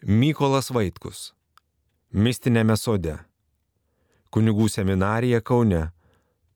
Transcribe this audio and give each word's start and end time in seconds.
Mykolas 0.00 0.70
Vaitkus. 0.72 1.34
Mistinėme 2.16 2.72
sode. 2.80 3.20
Kunigų 4.32 4.64
seminarija 4.72 5.44
Kaune 5.44 5.92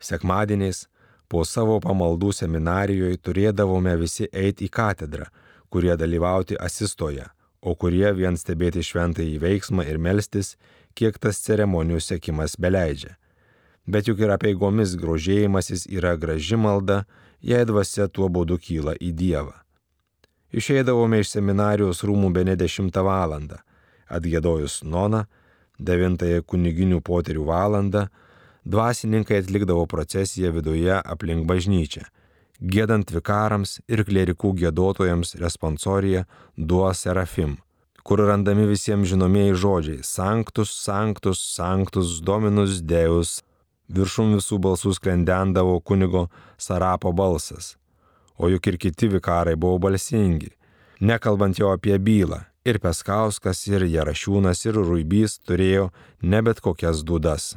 Sekmadieniais 0.00 0.88
po 1.28 1.44
savo 1.44 1.76
pamaldų 1.76 2.32
seminarijoje 2.32 3.20
turėdavome 3.20 3.92
visi 4.00 4.24
eiti 4.32 4.64
į 4.70 4.72
katedrą, 4.72 5.28
kurie 5.68 5.92
dalyvauti 6.00 6.56
asistoje, 6.56 7.28
o 7.60 7.76
kurie 7.76 8.08
vien 8.16 8.40
stebėti 8.40 8.80
šventąjį 8.80 9.36
veiksmą 9.36 9.84
ir 9.84 10.00
melstis, 10.00 10.56
kiek 10.96 11.20
tas 11.20 11.44
ceremonijų 11.44 12.00
sekimas 12.00 12.56
beleidžia. 12.56 13.20
Bet 13.86 14.06
juk 14.08 14.22
ir 14.22 14.30
apieigomis 14.30 14.94
grožėjimasis 15.00 15.88
yra 15.90 16.14
graži 16.16 16.56
malda, 16.56 17.02
jei 17.42 17.66
dvasia 17.66 18.06
tuo 18.08 18.28
būdu 18.30 18.58
kyla 18.62 18.94
į 18.94 19.10
Dievą. 19.18 19.56
Išeidavome 20.52 21.22
iš 21.22 21.32
seminarijos 21.32 22.02
rūmų 22.04 22.30
be 22.36 22.44
ne 22.44 22.54
10 22.60 22.92
valandą, 23.02 23.62
atgėdojus 24.12 24.82
noną, 24.84 25.24
9 25.80 26.42
kuniginių 26.46 27.00
poterių 27.00 27.46
valandą, 27.48 28.06
dvasininkai 28.64 29.40
atlikdavo 29.42 29.86
procesiją 29.90 30.52
viduje 30.52 30.94
aplink 30.94 31.46
bažnyčią, 31.48 32.04
gėdant 32.60 33.10
vikarams 33.10 33.80
ir 33.88 34.04
klerikų 34.06 34.52
gėdotojams 34.60 35.34
responsoriją 35.40 36.24
Duo 36.56 36.92
Serafim, 36.94 37.56
kur 38.04 38.22
randami 38.22 38.68
visiems 38.70 39.10
žinomieji 39.10 39.56
žodžiai 39.64 40.04
Sanctus, 40.06 40.70
Sanctus, 40.70 41.42
Sanctus, 41.56 42.20
Dominus 42.20 42.80
Deus. 42.80 43.40
Viršum 43.92 44.36
visų 44.38 44.56
balsų 44.64 44.94
sklendendavo 44.96 45.76
kunigo 45.84 46.28
Sarapo 46.56 47.12
balsas, 47.12 47.76
o 48.40 48.48
juk 48.48 48.70
ir 48.70 48.78
kiti 48.80 49.10
vikarai 49.12 49.52
buvo 49.56 49.78
balsingi, 49.84 50.48
nekalbant 51.00 51.60
jau 51.60 51.74
apie 51.74 51.98
bylą. 51.98 52.40
Ir 52.62 52.78
Peskauskas, 52.78 53.58
ir 53.66 53.82
Jarašiūnas, 53.90 54.60
ir 54.68 54.76
Ruibys 54.78 55.40
turėjo 55.42 55.88
ne 56.22 56.38
bet 56.46 56.60
kokias 56.62 57.00
dudas. 57.02 57.56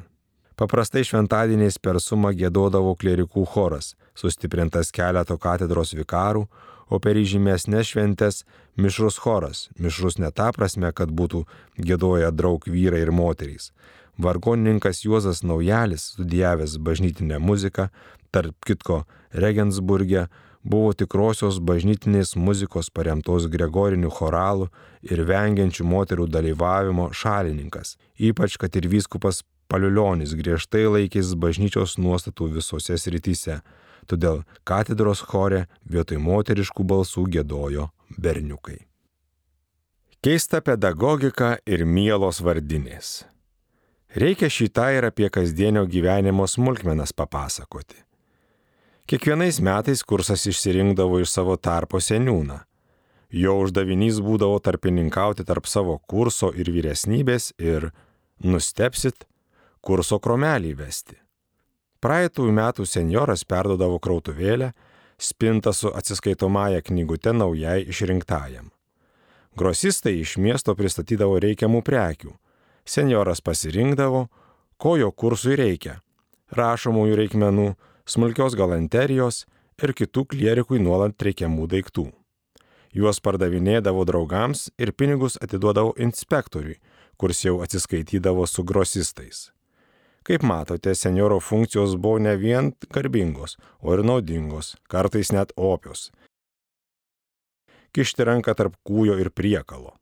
Paprastai 0.57 1.03
šventadieniais 1.05 1.77
per 1.77 1.99
sumą 2.01 2.31
gėdodavo 2.33 2.95
klerikų 2.97 3.43
choras, 3.53 3.93
sustiprintas 4.17 4.89
keleto 4.95 5.37
katedros 5.37 5.93
vikarų, 5.93 6.45
o 6.89 6.99
per 6.99 7.19
įžymesnės 7.21 7.91
šventės 7.91 8.43
mišrus 8.81 9.19
choras, 9.21 9.67
mišrus 9.77 10.17
ne 10.17 10.31
ta 10.31 10.51
prasme, 10.55 10.91
kad 10.95 11.11
būtų 11.11 11.43
gėdoję 11.77 12.31
draug 12.33 12.65
vyrai 12.65 13.03
ir 13.05 13.11
moterys. 13.11 13.71
Vargonininkas 14.17 15.03
Juozas 15.05 15.43
Naujalis, 15.43 16.11
studijavęs 16.13 16.77
bažnytinę 16.77 17.39
muziką, 17.39 17.89
tarp 18.31 18.55
kitko 18.65 19.03
Regensburgė, 19.33 20.27
buvo 20.65 20.93
tikrosios 20.97 21.59
bažnytinės 21.61 22.35
muzikos 22.35 22.89
paremtos 22.89 23.49
gregorinių 23.51 24.09
choralų 24.09 24.69
ir 25.05 25.25
vengiančių 25.27 25.85
moterų 25.85 26.29
dalyvavimo 26.31 27.11
šalininkas, 27.13 27.97
ypač 28.17 28.57
kad 28.61 28.75
ir 28.75 28.89
vyskupas 28.89 29.43
Paliulionis 29.67 30.35
griežtai 30.37 30.85
laikys 30.85 31.33
bažnyčios 31.41 31.97
nuostatų 31.97 32.51
visose 32.59 32.97
srityse, 33.01 33.59
todėl 34.05 34.43
katedros 34.63 35.23
chore 35.25 35.65
vietoj 35.89 36.21
moteriškų 36.21 36.85
balsų 36.85 37.25
gėdojo 37.33 37.89
berniukai. 38.21 38.83
Keista 40.21 40.61
pedagogika 40.61 41.55
ir 41.65 41.85
mielos 41.85 42.41
vardinės. 42.45 43.25
Reikia 44.15 44.47
šitą 44.47 44.85
ir 44.95 45.05
apie 45.09 45.27
kasdienio 45.29 45.81
gyvenimo 45.91 46.45
smulkmenas 46.47 47.11
papasakoti. 47.11 47.97
Kiekvienais 49.11 49.59
metais 49.59 50.03
kursas 50.07 50.45
išsirinkdavo 50.47 51.19
iš 51.19 51.33
savo 51.33 51.57
tarpo 51.59 51.99
seniūną. 51.99 52.61
Jo 53.35 53.57
uždavinys 53.65 54.21
būdavo 54.23 54.61
tarpininkauti 54.63 55.43
tarp 55.43 55.67
savo 55.67 55.97
kurso 56.07 56.53
ir 56.55 56.71
vyresnybės 56.71 57.49
ir, 57.59 57.89
nustepsit, 58.39 59.27
kurso 59.83 60.21
kromelį 60.23 60.71
vesti. 60.79 61.19
Praeitų 61.99 62.47
metų 62.55 62.87
senjoras 62.87 63.43
perdodavo 63.43 63.99
krautuvėlę, 63.99 64.71
spintą 65.19 65.75
su 65.75 65.91
atsiskaitomąją 65.91 66.79
knygute 66.87 67.35
naujai 67.35 67.83
išrinktajam. 67.83 68.71
Grosistai 69.59 70.21
iš 70.23 70.37
miesto 70.39 70.71
pristatydavo 70.75 71.35
reikiamų 71.43 71.83
prekių. 71.83 72.31
Senjoras 72.85 73.41
pasirinkdavo, 73.41 74.27
ko 74.77 74.97
jo 74.97 75.11
kursui 75.11 75.55
reikia- 75.57 76.01
rašomųjų 76.59 77.15
reikmenų, 77.17 77.75
smulkios 78.05 78.55
galanterijos 78.55 79.45
ir 79.81 79.93
kitų 79.93 80.25
klierikui 80.29 80.79
nuolat 80.79 81.17
reikiamų 81.17 81.67
daiktų. 81.67 82.11
Juos 82.93 83.19
pardavinėdavo 83.19 84.05
draugams 84.05 84.69
ir 84.77 84.93
pinigus 84.93 85.35
atiduodavo 85.41 85.93
inspektoriui, 85.97 86.77
kurs 87.17 87.41
jau 87.43 87.57
atsiskaitydavo 87.65 88.47
su 88.47 88.63
grosistais. 88.63 89.51
Kaip 90.23 90.41
matote, 90.41 90.95
senjoro 90.95 91.39
funkcijos 91.39 91.97
buvo 92.01 92.19
ne 92.19 92.35
vien 92.37 92.71
garbingos, 92.89 93.57
o 93.81 93.93
ir 93.93 94.01
naudingos, 94.03 94.75
kartais 94.87 95.31
net 95.31 95.51
opios. 95.55 96.11
Kišti 97.93 98.25
ranką 98.25 98.55
tarp 98.55 98.79
kūjo 98.87 99.19
ir 99.19 99.29
priekalo. 99.29 99.93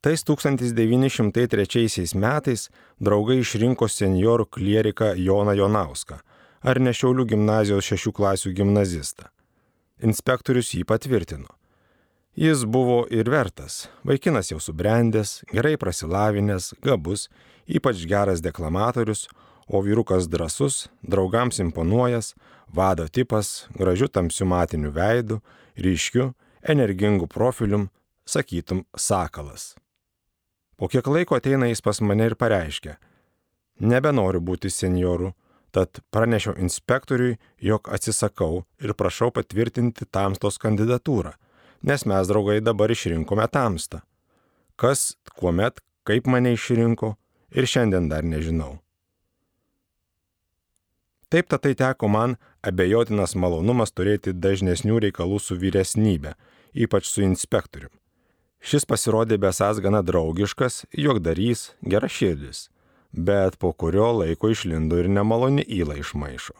Tais 0.00 0.22
1903 0.24 2.14
metais 2.16 2.70
draugai 3.04 3.42
išrinko 3.42 3.84
senjorų 3.84 4.46
klieriką 4.56 5.10
Joną 5.20 5.52
Jonauską, 5.58 6.16
ar 6.64 6.80
ne 6.80 6.94
Šiaulių 6.96 7.26
gimnazijos 7.28 7.84
šešių 7.84 8.12
klasių 8.16 8.52
gimnazistą. 8.56 9.28
Inspektorius 10.00 10.72
jį 10.72 10.86
patvirtino. 10.88 11.52
Jis 12.32 12.64
buvo 12.64 13.02
ir 13.12 13.28
vertas, 13.28 13.90
vaikinas 14.00 14.48
jau 14.54 14.56
subrendęs, 14.56 15.42
gerai 15.52 15.74
prasilavinęs, 15.76 16.70
gabus, 16.80 17.26
ypač 17.68 18.06
geras 18.08 18.40
deklamatorius, 18.40 19.26
o 19.68 19.84
vyrukas 19.84 20.30
drasus, 20.32 20.88
draugams 21.04 21.60
imponuojas, 21.60 22.32
vado 22.72 23.04
tipas, 23.04 23.68
gražiu 23.76 24.08
tamsiu 24.08 24.48
matiniu 24.48 24.96
veidu, 24.96 25.42
ryškiu, 25.76 26.32
energingu 26.64 27.28
profilium, 27.28 27.90
sakytum, 28.24 28.86
sakalas. 28.96 29.74
Po 30.80 30.88
kiek 30.88 31.04
laiko 31.12 31.36
ateina 31.36 31.66
jis 31.68 31.82
pas 31.84 31.98
mane 32.00 32.24
ir 32.30 32.34
pareiškia, 32.40 32.94
nebenoriu 33.84 34.40
būti 34.40 34.70
senjoru, 34.72 35.34
tad 35.76 36.00
pranešiau 36.08 36.54
inspektoriui, 36.56 37.34
jog 37.60 37.90
atsisakau 37.92 38.62
ir 38.80 38.94
prašau 38.96 39.28
patvirtinti 39.36 40.08
tamstos 40.08 40.56
kandidatūrą, 40.62 41.34
nes 41.84 42.06
mes 42.08 42.32
draugai 42.32 42.62
dabar 42.64 42.96
išrinkome 42.96 43.44
tamstą. 43.52 44.00
Kas, 44.80 45.18
kuomet, 45.36 45.84
kaip 46.08 46.32
mane 46.32 46.56
išrinko 46.56 47.12
ir 47.52 47.68
šiandien 47.68 48.08
dar 48.08 48.24
nežinau. 48.24 48.78
Taip 51.28 51.52
tad 51.52 51.68
tai 51.68 51.76
teko 51.76 52.08
man 52.08 52.38
abejotinas 52.64 53.36
malonumas 53.36 53.92
turėti 53.92 54.32
dažnesnių 54.32 54.96
reikalų 55.04 55.44
su 55.44 55.60
vyresnybė, 55.60 56.38
ypač 56.72 57.12
su 57.12 57.20
inspektoriumi. 57.28 57.99
Šis 58.60 58.84
pasirodė 58.84 59.38
besas 59.40 59.80
gana 59.80 60.02
draugiškas, 60.04 60.84
juokdarys, 60.92 61.70
gera 61.80 62.08
širdis, 62.12 62.68
bet 63.12 63.56
po 63.56 63.72
kurio 63.72 64.10
laiko 64.18 64.50
išlindo 64.52 64.98
ir 65.00 65.08
nemaloni 65.08 65.64
įla 65.64 65.96
iš 66.00 66.12
maišo. 66.12 66.56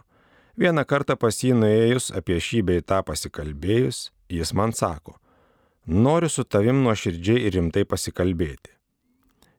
Vieną 0.60 0.86
kartą 0.88 1.16
pas 1.20 1.36
jį 1.44 1.52
nuėjus 1.60 2.08
apie 2.16 2.40
šį 2.40 2.62
bei 2.68 2.80
tą 2.80 3.02
pasikalbėjus, 3.04 4.10
jis 4.32 4.54
man 4.56 4.72
sako, 4.76 5.18
noriu 5.86 6.32
su 6.32 6.44
tavim 6.44 6.80
nuoširdžiai 6.84 7.44
ir 7.46 7.56
rimtai 7.58 7.84
pasikalbėti. 7.84 8.72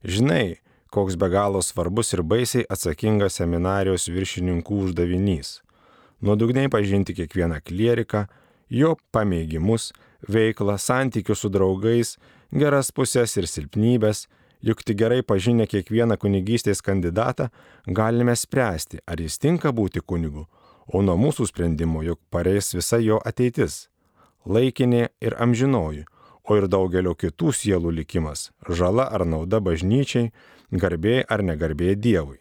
Žinai, 0.02 0.58
koks 0.90 1.16
be 1.22 1.30
galo 1.30 1.62
svarbus 1.62 2.14
ir 2.16 2.26
baisiai 2.26 2.66
atsakingas 2.74 3.38
seminarijos 3.38 4.10
viršininkų 4.10 4.82
uždavinys- 4.88 5.62
nuodugniai 6.26 6.70
pažinti 6.74 7.14
kiekvieną 7.14 7.62
klieriką, 7.62 8.28
jo 8.70 8.98
pamėgimus, 9.14 9.92
veiklą, 10.28 10.78
santykius 10.78 11.42
su 11.44 11.50
draugais, 11.50 12.18
geras 12.52 12.92
pusės 12.92 13.38
ir 13.38 13.48
silpnybės, 13.48 14.28
juk 14.62 14.84
tik 14.84 14.98
gerai 14.98 15.22
pažinę 15.24 15.68
kiekvieną 15.68 16.18
kunigystės 16.22 16.82
kandidatą 16.86 17.50
galime 17.88 18.36
spręsti, 18.36 19.02
ar 19.08 19.22
jis 19.22 19.40
tinka 19.40 19.72
būti 19.74 20.02
kunigu, 20.06 20.46
o 20.88 21.02
nuo 21.02 21.18
mūsų 21.18 21.48
sprendimo 21.50 22.04
juk 22.04 22.20
pareis 22.30 22.74
visa 22.74 23.00
jo 23.02 23.22
ateitis- 23.26 23.88
laikinė 24.54 25.10
ir 25.22 25.36
amžinoji, 25.40 26.06
o 26.44 26.58
ir 26.58 26.68
daugelio 26.68 27.16
kitų 27.16 27.54
sielų 27.54 27.92
likimas- 28.02 28.52
žala 28.78 29.12
ar 29.12 29.26
nauda 29.26 29.60
bažnyčiai, 29.60 30.32
garbė 30.72 31.24
ar 31.30 31.40
negarbė 31.40 31.96
Dievui. 31.96 32.40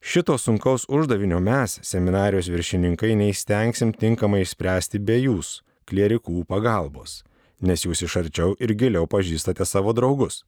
Šito 0.00 0.38
sunkaus 0.38 0.86
uždavinio 0.88 1.40
mes, 1.40 1.80
seminarijos 1.82 2.48
viršininkai, 2.48 3.16
neįstengsim 3.16 3.92
tinkamai 3.92 4.44
išspręsti 4.44 5.00
be 5.02 5.16
jūs, 5.18 5.62
klierikų 5.88 6.44
pagalbos, 6.50 7.22
nes 7.60 7.86
jūs 7.86 8.04
iš 8.06 8.18
arčiau 8.22 8.54
ir 8.60 8.74
giliau 8.74 9.06
pažįstate 9.10 9.64
savo 9.64 9.94
draugus. 9.96 10.42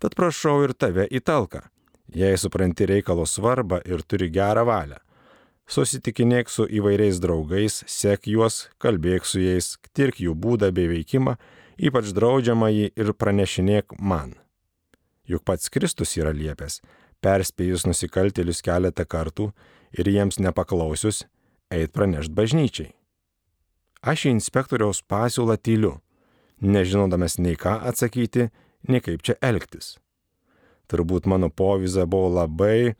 Tad 0.00 0.16
prašau 0.18 0.62
ir 0.66 0.74
tave 0.76 1.06
į 1.08 1.22
talką. 1.24 1.64
Jei 2.14 2.36
supranti 2.38 2.86
reikalo 2.86 3.24
svarbą 3.26 3.80
ir 3.84 4.02
turi 4.06 4.28
gerą 4.30 4.62
valią, 4.68 4.98
susitikinėk 5.66 6.50
su 6.50 6.66
įvairiais 6.70 7.18
draugais, 7.22 7.82
sek 7.90 8.28
juos, 8.30 8.68
kalbėk 8.78 9.26
su 9.26 9.42
jais, 9.42 9.74
tirk 9.92 10.20
jų 10.22 10.36
būdą 10.38 10.70
bei 10.74 10.86
veikimą, 10.92 11.36
ypač 11.76 12.12
draudžiamą 12.16 12.70
jį 12.70 12.90
ir 12.94 13.12
pranešinėk 13.12 13.98
man. 13.98 14.36
Juk 15.26 15.42
pats 15.42 15.68
Kristus 15.72 16.14
yra 16.20 16.30
liepęs, 16.30 16.80
perspėjus 17.24 17.86
nusikaltėlius 17.88 18.62
keletą 18.62 19.04
kartų 19.04 19.50
ir 19.98 20.06
jiems 20.06 20.38
nepaklausius, 20.38 21.24
eit 21.74 21.92
pranešt 21.92 22.30
bažnyčiai. 22.30 22.92
Aš 24.06 24.28
į 24.28 24.36
inspektoriaus 24.36 25.00
pasiūlą 25.10 25.56
tyliu, 25.58 25.96
nežinodamas 26.62 27.40
nei 27.42 27.56
ką 27.58 27.80
atsakyti, 27.90 28.50
nei 28.86 29.02
kaip 29.02 29.24
čia 29.26 29.34
elgtis. 29.42 29.96
Turbūt 30.86 31.26
mano 31.26 31.48
poviza 31.50 32.04
buvo 32.06 32.28
labai 32.36 32.94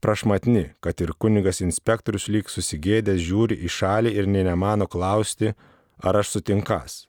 prašmatni, 0.00 0.70
kad 0.80 1.00
ir 1.04 1.12
kunigas 1.12 1.60
inspektorius 1.60 2.30
lyg 2.32 2.48
susigėdęs 2.48 3.20
žiūri 3.20 3.58
į 3.60 3.68
šalį 3.68 4.14
ir 4.16 4.30
nei 4.32 4.46
nemano 4.48 4.88
klausti, 4.88 5.52
ar 6.00 6.16
aš 6.22 6.38
sutinkas. 6.38 7.02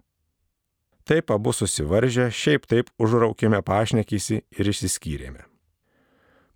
Taip 1.08 1.32
abu 1.32 1.54
susivaržę, 1.56 2.28
šiaip 2.36 2.68
taip 2.68 2.92
užraukėme 3.00 3.62
pašnekysi 3.64 4.42
ir 4.60 4.72
išsiskyrėme. 4.74 5.48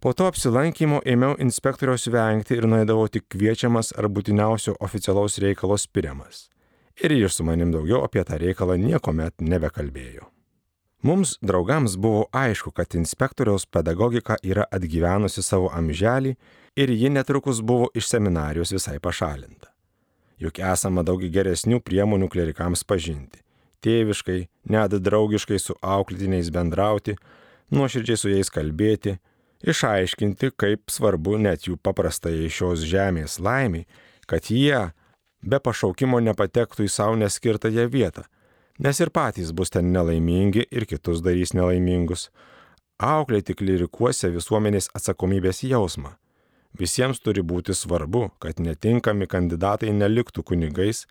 Po 0.03 0.11
to 0.13 0.27
apsilankimo 0.27 0.99
ėmiau 1.07 1.39
inspektoriaus 1.41 2.09
vengti 2.11 2.59
ir 2.59 2.67
nuėdavau 2.69 3.07
tik 3.09 3.25
kviečiamas 3.31 3.93
ar 3.95 4.11
būtiniausio 4.11 4.75
oficialaus 4.83 5.39
reikalo 5.41 5.79
spiriamas. 5.81 6.49
Ir 7.03 7.11
jis 7.11 7.35
su 7.35 7.43
manim 7.43 7.71
daugiau 7.71 8.03
apie 8.05 8.23
tą 8.23 8.37
reikalą 8.39 8.77
niekuomet 8.79 9.41
nebekalbėjo. 9.43 10.29
Mums, 11.05 11.35
draugams, 11.41 11.97
buvo 12.01 12.25
aišku, 12.33 12.71
kad 12.71 12.95
inspektoriaus 12.95 13.67
pedagogika 13.69 14.39
yra 14.41 14.63
atgyvenusi 14.73 15.43
savo 15.45 15.67
amželį 15.69 16.31
ir 16.75 16.91
ji 16.91 17.11
netrukus 17.13 17.59
buvo 17.61 17.91
iš 17.93 18.07
seminarijos 18.09 18.71
visai 18.73 18.97
pašalinta. 18.99 19.69
Juk 20.41 20.59
esama 20.59 21.03
daug 21.05 21.21
geresnių 21.21 21.81
priemonių 21.85 22.31
klerikams 22.31 22.83
pažinti- 22.83 23.43
tėviškai, 23.85 24.47
net 24.65 24.91
draugiškai 24.91 25.59
su 25.59 25.75
auklėtiniais 25.83 26.49
bendrauti, 26.49 27.15
nuoširdžiai 27.71 28.17
su 28.17 28.29
jais 28.29 28.49
kalbėti, 28.49 29.19
išaiškinti, 29.63 30.51
kaip 30.57 30.81
svarbu 30.87 31.37
net 31.39 31.67
jų 31.67 31.77
paprastai 31.77 32.49
šios 32.49 32.79
žemės 32.81 33.39
laimiai, 33.39 33.85
kad 34.27 34.41
jie 34.41 34.91
be 35.41 35.59
pašaukimo 35.59 36.21
nepatektų 36.23 36.85
į 36.87 36.91
savo 36.91 37.19
neskirtąją 37.19 37.89
vietą 37.91 38.25
nes 38.79 38.99
ir 38.99 39.09
patys 39.09 39.51
bus 39.51 39.71
ten 39.71 39.91
nelaimingi 39.93 40.67
ir 40.71 40.85
kitus 40.85 41.23
darys 41.23 41.53
nelaimingus. 41.55 42.29
Auklėti 42.99 43.55
klerikuose 43.55 44.31
visuomenės 44.31 44.89
atsakomybės 44.95 45.63
jausmą. 45.67 46.15
Visiems 46.79 47.21
turi 47.23 47.43
būti 47.43 47.75
svarbu, 47.75 48.29
kad 48.39 48.59
netinkami 48.59 49.27
kandidatai 49.31 49.93
neliktų 49.95 50.43
kunigais 50.43 51.05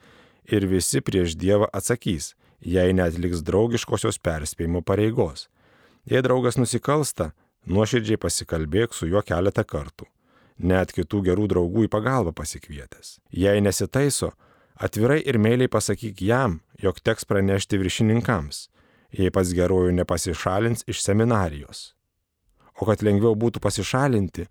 ir 0.45 0.67
visi 0.69 1.01
prieš 1.01 1.37
Dievą 1.41 1.71
atsakys, 1.73 2.35
jei 2.61 2.93
netliks 2.93 3.45
draugiškosios 3.45 4.21
perspėjimo 4.21 4.83
pareigos. 4.85 5.49
Jei 6.05 6.21
draugas 6.25 6.61
nusikalsta, 6.61 7.33
nuoširdžiai 7.65 8.21
pasikalbėk 8.21 8.93
su 8.93 9.09
juo 9.09 9.25
keletą 9.25 9.65
kartų, 9.65 10.05
net 10.59 10.93
kitų 10.95 11.23
gerų 11.31 11.49
draugų 11.51 11.87
į 11.89 11.93
pagalbą 11.93 12.35
pasikvietęs. 12.37 13.19
Jei 13.35 13.63
nesitaiso, 13.65 14.33
Atvirai 14.75 15.21
ir 15.23 15.37
meiliai 15.39 15.71
pasakyk 15.71 16.19
jam, 16.27 16.59
jog 16.83 16.97
teks 16.99 17.29
pranešti 17.31 17.79
viršininkams, 17.79 18.65
jei 19.15 19.31
pats 19.31 19.53
gerojų 19.55 19.93
nepasišalins 19.95 20.83
iš 20.91 21.03
seminarijos. 21.05 21.83
O 22.75 22.89
kad 22.89 23.05
lengviau 23.07 23.37
būtų 23.39 23.63
pasišalinti, 23.63 24.49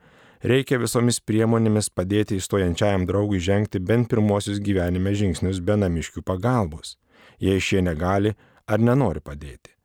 reikia 0.47 0.79
visomis 0.79 1.19
priemonėmis 1.19 1.91
padėti 1.91 2.39
įstojančiajam 2.39 3.03
draugui 3.09 3.43
žengti 3.43 3.83
bent 3.83 4.07
pirmosius 4.13 4.63
gyvenime 4.63 5.11
žingsnius 5.11 5.59
be 5.59 5.75
namiškių 5.81 6.23
pagalbos, 6.23 6.95
jei 7.43 7.59
šie 7.59 7.83
negali 7.83 8.31
ar 8.63 8.79
nenori 8.79 9.19
padėti. 9.19 9.75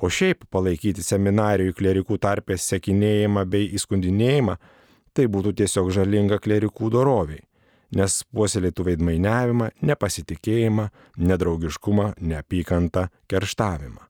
O 0.00 0.08
šiaip 0.08 0.46
palaikyti 0.48 1.04
seminarijų 1.04 1.76
klerikų 1.76 2.16
tarpės 2.24 2.64
sekinėjimą 2.72 3.44
bei 3.44 3.68
įskundinėjimą, 3.76 4.56
tai 5.18 5.26
būtų 5.26 5.56
tiesiog 5.58 5.90
žalinga 5.94 6.38
klerikų 6.42 6.92
doroviai 6.94 7.42
nes 7.94 8.20
puoselėtų 8.34 8.84
veidmainiavimą, 8.90 9.70
nepasitikėjimą, 9.88 10.88
nedraugiškumą, 11.16 12.12
neapykantą, 12.20 13.08
kerštavimą. 13.30 14.04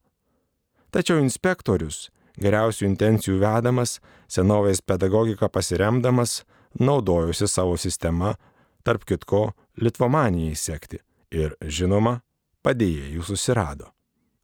Tačiau 0.95 1.21
inspektorius, 1.23 2.09
geriausių 2.41 2.87
intencijų 2.89 3.39
vedamas, 3.43 3.99
senovės 4.31 4.81
pedagogiką 4.81 5.51
pasiremdamas, 5.53 6.43
naudojosi 6.81 7.49
savo 7.49 7.77
sistema, 7.77 8.35
tarp 8.83 9.05
kitko, 9.09 9.53
litvomanijai 9.79 10.57
sekti 10.57 11.03
ir, 11.31 11.55
žinoma, 11.63 12.19
padėjėjų 12.65 13.27
susirado. 13.31 13.93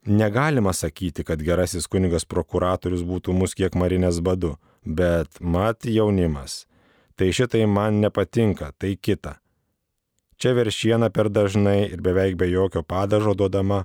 Negalima 0.05 0.75
sakyti, 0.77 1.25
kad 1.25 1.41
gerasis 1.41 1.89
kunigas 1.89 2.27
prokuratorius 2.29 3.07
būtų 3.09 3.33
mus 3.33 3.57
kiek 3.57 3.73
marinės 3.73 4.21
badu, 4.21 4.59
bet 4.85 5.41
mat 5.41 5.85
jaunimas 5.89 6.65
Tai 7.15 7.31
šitai 7.33 7.67
man 7.67 8.01
nepatinka, 8.03 8.73
tai 8.79 8.97
kita. 8.99 9.39
Čia 10.35 10.51
veršiena 10.59 11.13
per 11.15 11.31
dažnai 11.31 11.87
ir 11.87 12.03
beveik 12.03 12.35
be 12.35 12.49
jokio 12.51 12.83
padažo 12.83 13.37
duodama, 13.39 13.85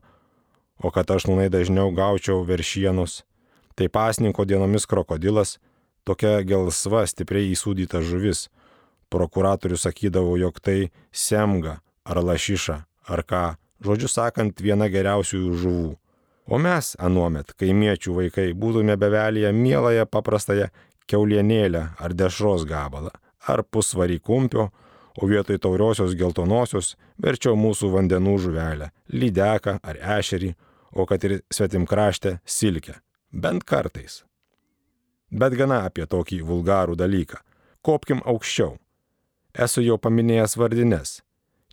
o 0.81 0.89
kad 0.89 1.11
aš 1.13 1.27
nūnai 1.29 1.45
dažniau 1.53 1.93
gaučiau 1.93 2.41
veršienus, 2.41 3.21
tai 3.77 3.85
pasninko 3.85 4.47
dienomis 4.49 4.89
krokodilas, 4.89 5.59
tokia 6.09 6.41
gelsva, 6.41 7.05
stipriai 7.05 7.53
įsūdyta 7.53 8.01
žuvis. 8.01 8.47
Prokuratorius 9.13 9.85
sakydavo, 9.85 10.33
jog 10.37 10.57
tai 10.61 10.89
semga 11.13 11.79
ar 12.05 12.21
lašiša 12.25 12.81
ar 13.13 13.25
ką, 13.25 13.45
žodžiu 13.85 14.09
sakant, 14.09 14.57
viena 14.61 14.89
geriausių 14.89 15.45
žuvų. 15.53 15.93
O 16.49 16.57
mes, 16.57 16.95
anuomet, 16.97 17.53
kaimiečių 17.61 18.15
vaikai, 18.23 18.51
būtume 18.57 18.95
bevelyje 18.97 19.51
mieląją 19.53 20.07
paprastąją 20.09 20.69
keulienėlę 21.09 21.83
ar 21.97 22.13
dešros 22.13 22.65
gabalą, 22.69 23.11
ar 23.49 23.63
pusvarį 23.63 24.19
kumpio, 24.21 24.69
o 25.19 25.27
vietoj 25.27 25.59
tauriosios 25.59 26.15
geltonosios 26.15 26.95
verčiau 27.19 27.57
mūsų 27.59 27.91
vandenų 27.95 28.37
žuvelę- 28.45 28.91
lydeką 29.19 29.79
ar 29.83 29.95
ešerį, 30.19 30.55
o 30.91 31.05
kad 31.05 31.23
ir 31.23 31.41
svetimkraštę 31.51 32.39
silkę. 32.45 32.93
Bent 33.31 33.63
kartais. 33.63 34.23
Bet 35.31 35.53
gana 35.53 35.85
apie 35.85 36.05
tokį 36.05 36.41
vulgarų 36.41 36.95
dalyką. 36.95 37.37
Kopkim 37.81 38.21
aukščiau. 38.25 38.77
Esu 39.53 39.81
jau 39.81 39.97
paminėjęs 39.97 40.57
vardines. 40.57 41.21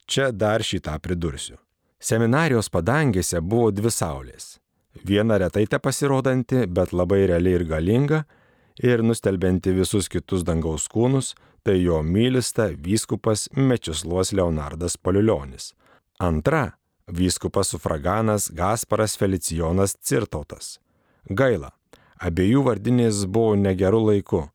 Čia 0.07 0.33
dar 0.33 0.61
šitą 0.61 0.99
pridursiu. 1.01 1.57
Seminarijos 1.99 2.69
padangėse 2.69 3.41
buvo 3.41 3.71
dvi 3.73 3.91
saulės. 3.91 4.59
Viena 5.05 5.39
retai 5.39 5.67
te 5.67 5.79
pasirodanti, 5.79 6.67
bet 6.67 6.93
labai 6.93 7.27
reali 7.27 7.55
ir 7.57 7.65
galinga, 7.65 8.25
ir 8.83 9.03
nustelbinti 9.03 9.73
visus 9.77 10.09
kitus 10.09 10.45
dangaus 10.45 10.87
kūnus, 10.93 11.35
tai 11.65 11.81
jo 11.81 12.03
mylista 12.03 12.69
vyskupas 12.71 13.49
Mečisluos 13.57 14.33
Leonardas 14.33 14.97
Paliulionis. 14.97 15.75
Antra- 16.21 16.77
vyskupas 17.19 17.69
sufraganas 17.69 18.51
Gasparas 18.51 19.17
Felicijonas 19.17 19.97
Cirtautas. 20.01 20.79
Gaila, 21.31 21.73
abiejų 22.21 22.63
vardinės 22.65 23.27
buvo 23.27 23.57
negerų 23.57 24.01
laikų. 24.11 24.51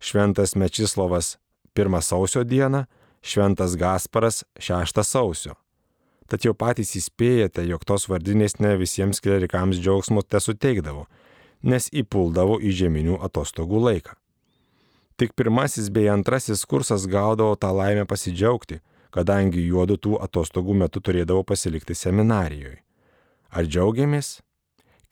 Šventas 0.00 0.54
Mečislovas 0.54 1.36
1 1.74 2.00
sausio 2.02 2.44
dieną, 2.44 2.86
Šventas 3.22 3.76
Gasparas 3.76 4.44
6 4.58 5.02
sausio. 5.02 5.56
Tad 6.28 6.40
jau 6.40 6.54
patys 6.54 6.96
įspėjate, 6.96 7.66
jog 7.66 7.84
tos 7.84 8.06
vardinės 8.06 8.60
ne 8.60 8.76
visiems 8.76 9.20
klerikams 9.20 9.78
džiaugsmo 9.78 10.22
te 10.22 10.40
suteikdavo 10.40 11.06
nes 11.62 11.88
įpuldavo 11.92 12.58
į 12.60 12.72
žieminių 12.82 13.18
atostogų 13.22 13.80
laiką. 13.86 14.16
Tik 15.16 15.36
pirmasis 15.38 15.90
bei 15.94 16.08
antrasis 16.10 16.64
kursas 16.66 17.06
gaudavo 17.06 17.54
tą 17.56 17.70
laimę 17.76 18.06
pasidžiaugti, 18.10 18.80
kadangi 19.12 19.62
juodu 19.66 19.98
tų 20.00 20.16
atostogų 20.24 20.74
metu 20.84 21.02
turėdavo 21.04 21.44
pasilikti 21.46 21.94
seminarijoje. 21.94 22.80
Ar 23.52 23.68
džiaugiamės? 23.68 24.40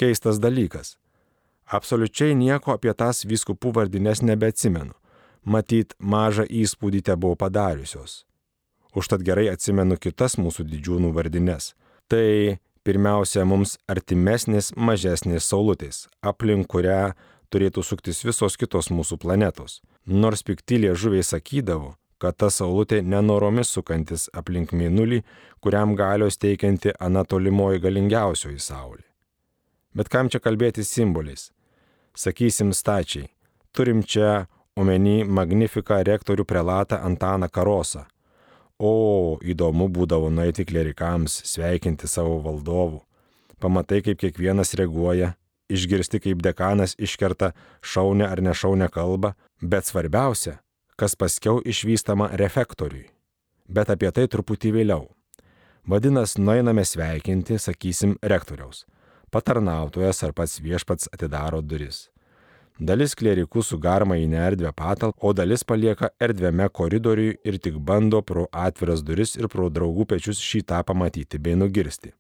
Keistas 0.01 0.41
dalykas. 0.41 0.97
Absoliučiai 1.71 2.35
nieko 2.35 2.73
apie 2.73 2.95
tas 2.97 3.23
viskupų 3.29 3.75
vardinės 3.77 4.25
nebeatsimenu. 4.25 4.97
Matyt, 5.45 5.95
mažą 6.01 6.47
įspūdį 6.49 7.03
te 7.05 7.17
buvo 7.17 7.37
padariusios. 7.39 8.25
Užtat 8.97 9.23
gerai 9.23 9.47
atsimenu 9.53 10.01
kitas 10.01 10.35
mūsų 10.41 10.67
didžiūnų 10.73 11.13
vardinės. 11.15 11.75
Tai 12.11 12.59
pirmiausia 12.87 13.45
mums 13.45 13.77
artimesnės 13.91 14.73
mažesnės 14.77 15.49
saulutės, 15.51 16.07
aplink 16.23 16.69
kurią 16.71 17.13
turėtų 17.51 17.85
suktis 17.85 18.23
visos 18.25 18.57
kitos 18.61 18.91
mūsų 18.91 19.19
planetos. 19.23 19.81
Nors 20.07 20.45
piktilė 20.47 20.95
žuviai 20.95 21.25
sakydavo, 21.27 21.95
kad 22.21 22.37
ta 22.37 22.51
saulutė 22.51 23.01
nenoromis 23.03 23.73
sukantis 23.73 24.29
aplink 24.37 24.73
mėnulį, 24.77 25.23
kuriam 25.61 25.97
galios 25.97 26.39
teikianti 26.39 26.95
anatolimoji 27.01 27.83
galingiausioji 27.83 28.61
saulė. 28.61 29.05
Bet 29.95 30.09
kam 30.09 30.29
čia 30.31 30.39
kalbėti 30.39 30.85
simboliais? 30.87 31.51
Sakysim 32.15 32.73
stačiai, 32.75 33.29
Turim 33.73 34.03
čia 34.03 34.49
omeny 34.75 35.23
magnifiką 35.25 36.01
rektorių 36.07 36.45
prelatą 36.45 36.99
Antaną 37.07 37.49
Karosą. 37.49 38.07
O, 38.81 39.37
įdomu 39.45 39.91
būdavo 39.93 40.31
nueiti 40.33 40.65
klerikams, 40.65 41.35
sveikinti 41.45 42.09
savo 42.09 42.39
valdovų. 42.41 43.03
Pamatai, 43.61 44.01
kaip 44.01 44.17
kiekvienas 44.23 44.73
reaguoja, 44.81 45.35
išgirsti, 45.69 46.21
kaip 46.25 46.41
dekanas 46.41 46.97
iškerta 46.97 47.53
šaunę 47.85 48.25
ar 48.25 48.41
nešaunę 48.41 48.89
kalbą, 48.89 49.35
bet 49.61 49.85
svarbiausia, 49.85 50.59
kas 50.97 51.13
paskiau 51.13 51.61
išvystama 51.61 52.31
refektoriui. 52.41 53.11
Bet 53.69 53.93
apie 53.93 54.09
tai 54.17 54.25
truputį 54.33 54.73
vėliau. 54.79 55.11
Vadinasi, 55.85 56.41
nueiname 56.41 56.85
sveikinti, 56.85 57.59
sakysim, 57.61 58.17
rektoriaus. 58.23 58.87
Patarnautojas 59.31 60.25
ar 60.25 60.33
pats 60.33 60.57
viešpats 60.65 61.13
atidaro 61.13 61.61
duris. 61.61 62.09
Dalis 62.81 63.13
klierikų 63.13 63.61
sugarma 63.61 64.17
į 64.17 64.25
neerdvę 64.33 64.71
patalpą, 64.73 65.13
o 65.21 65.35
dalis 65.37 65.67
palieka 65.69 66.09
erdvėme 66.17 66.65
koridoriui 66.73 67.35
ir 67.45 67.59
tik 67.61 67.77
bando 67.77 68.23
pro 68.25 68.47
atviras 68.57 69.03
duris 69.05 69.35
ir 69.37 69.51
pro 69.53 69.67
draugų 69.69 70.07
pečius 70.09 70.41
šitą 70.41 70.79
pamatyti 70.89 71.37
bei 71.37 71.59
nugirsti. 71.61 72.15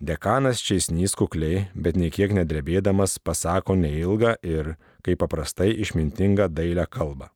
Dekanas 0.00 0.64
čiaisnys 0.64 1.12
kukliai, 1.18 1.66
bet 1.74 2.00
nei 2.00 2.08
kiek 2.08 2.32
nedrebėdamas, 2.32 3.18
pasako 3.20 3.76
neilgą 3.76 4.38
ir, 4.40 4.78
kaip 5.04 5.20
paprastai, 5.20 5.74
išmintingą 5.76 6.48
dailę 6.56 6.88
kalbą. 6.88 7.28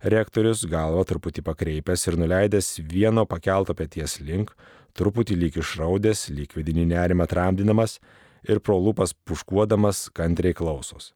Rektorius 0.00 0.64
galva 0.64 1.04
truputį 1.04 1.44
pakreipęs 1.44 2.08
ir 2.08 2.16
nuleidęs 2.16 2.78
vieno 2.80 3.28
pakelto 3.28 3.76
pėties 3.76 4.22
link, 4.24 4.56
truputį 4.96 5.36
lyg 5.36 5.60
išraudęs, 5.60 6.30
lyg 6.32 6.56
vidinį 6.56 6.88
nerimą 6.96 7.28
tramdinamas 7.28 8.00
ir 8.48 8.64
pro 8.64 8.80
lūpas 8.80 9.12
puškuodamas 9.28 10.06
kantriai 10.16 10.56
klausos 10.56 11.12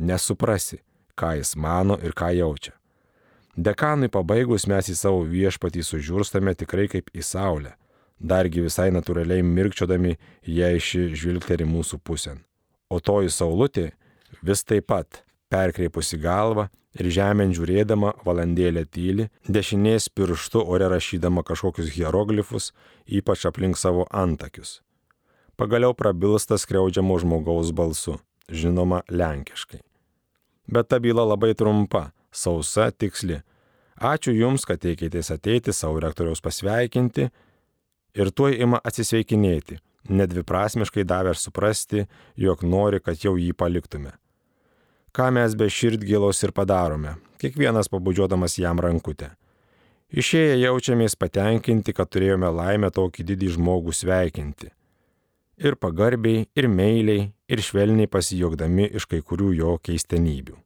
nesuprasi, 0.00 0.80
ką 1.16 1.36
jis 1.38 1.56
mano 1.56 1.96
ir 2.02 2.14
ką 2.16 2.32
jaučia. 2.36 2.72
Dekanui 3.56 4.10
pabaigus 4.12 4.66
mes 4.68 4.90
į 4.92 4.94
savo 4.98 5.22
viešpatį 5.24 5.84
sužiūrstame 5.88 6.52
tikrai 6.60 6.90
kaip 6.92 7.08
į 7.16 7.22
saulę, 7.24 7.72
dargi 8.20 8.60
visai 8.60 8.90
natūraliai 8.92 9.40
mirkčiodami 9.40 10.18
jei 10.44 10.80
ši 10.80 11.06
žvilgteri 11.16 11.64
mūsų 11.64 12.00
pusėn. 12.04 12.42
O 12.92 13.00
toji 13.00 13.32
saulutė 13.32 13.86
vis 14.44 14.62
taip 14.64 14.90
pat, 14.92 15.22
perkreipusi 15.48 16.20
galvą 16.20 16.68
ir 17.00 17.08
žemėn 17.16 17.56
žiūrėdama 17.56 18.12
valandėlę 18.28 18.84
tyli, 18.92 19.30
dešinės 19.48 20.10
pirštu 20.12 20.60
ore 20.60 20.92
rašydama 20.92 21.40
kažkokius 21.40 21.94
hieroglifus, 21.96 22.74
ypač 23.08 23.48
aplink 23.48 23.80
savo 23.80 24.04
antakius. 24.12 24.82
Pagaliau 25.56 25.96
prabilsta 25.96 26.60
skriaudžiamo 26.60 27.16
žmogaus 27.24 27.72
balsu 27.72 28.18
žinoma 28.48 29.02
lenkiškai. 29.08 29.80
Bet 30.66 30.88
ta 30.88 30.98
byla 31.00 31.24
labai 31.24 31.54
trumpa, 31.54 32.10
sausa, 32.32 32.90
tiksli. 32.90 33.42
Ačiū 33.96 34.34
Jums, 34.34 34.66
kad 34.68 34.82
teikėtės 34.82 35.30
ateiti 35.32 35.72
savo 35.72 36.00
rektoriaus 36.02 36.42
pasveikinti 36.44 37.30
ir 38.16 38.30
tuoj 38.30 38.58
ima 38.60 38.80
atsisveikinėti, 38.84 39.78
nedviprasmiškai 40.08 41.06
davė 41.08 41.32
ir 41.32 41.40
suprasti, 41.40 42.04
jog 42.36 42.62
nori, 42.62 43.00
kad 43.00 43.24
jau 43.24 43.36
jį 43.40 43.54
paliktume. 43.56 44.12
Ką 45.16 45.30
mes 45.32 45.56
be 45.56 45.70
širdgėlos 45.72 46.42
ir 46.44 46.52
padarome, 46.52 47.16
kiekvienas 47.40 47.88
pabudžiodamas 47.88 48.58
jam 48.60 48.82
rankutę. 48.82 49.32
Išėję 50.12 50.60
jaučiamės 50.60 51.16
patenkinti, 51.16 51.96
kad 51.96 52.12
turėjome 52.12 52.52
laimę 52.52 52.92
tokį 52.92 53.24
didį 53.32 53.54
žmogų 53.56 53.96
sveikinti 53.96 54.76
ir 55.56 55.76
pagarbiai, 55.80 56.46
ir 56.56 56.68
meiliai, 56.68 57.30
ir 57.48 57.62
švelniai 57.62 58.10
pasijokdami 58.10 58.90
iš 58.98 59.06
kai 59.10 59.22
kurių 59.22 59.52
jo 59.60 59.76
keistenybių. 59.82 60.56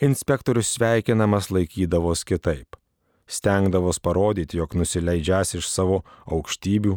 Inspektorius 0.00 0.72
sveikinamas 0.74 1.50
laikydavos 1.52 2.24
kitaip. 2.24 2.76
Stengdavos 3.30 4.00
parodyti, 4.02 4.56
jog 4.58 4.74
nusileidžias 4.74 5.54
iš 5.58 5.68
savo 5.70 6.00
aukštybių, 6.26 6.96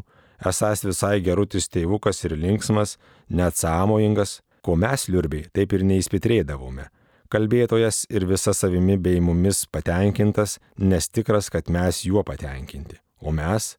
esas 0.49 0.85
visai 0.87 1.19
gerutis 1.21 1.67
tėvukas 1.69 2.23
ir 2.25 2.37
linksmas, 2.39 2.97
neatsamoingas, 3.29 4.39
ko 4.63 4.77
mes 4.79 5.07
liurbiai 5.11 5.49
taip 5.53 5.75
ir 5.75 5.83
neįspitrėdavome. 5.85 6.87
Kalbėtojas 7.33 8.03
ir 8.13 8.27
visa 8.29 8.53
savimi 8.53 8.95
bei 9.01 9.21
mumis 9.21 9.65
patenkintas, 9.65 10.59
nes 10.77 11.09
tikras, 11.09 11.49
kad 11.49 11.69
mes 11.69 12.03
juo 12.05 12.23
patenkinti. 12.23 12.99
O 13.19 13.33
mes, 13.33 13.73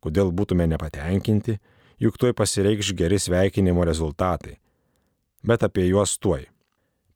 kodėl 0.00 0.30
būtume 0.32 0.66
nepatenkinti, 0.70 1.58
juk 2.00 2.16
tuoj 2.16 2.32
pasireikš 2.38 2.94
geri 2.96 3.18
sveikinimo 3.18 3.84
rezultatai. 3.84 4.59
Bet 5.42 5.62
apie 5.64 5.86
juos 5.88 6.18
tuoj. 6.20 6.46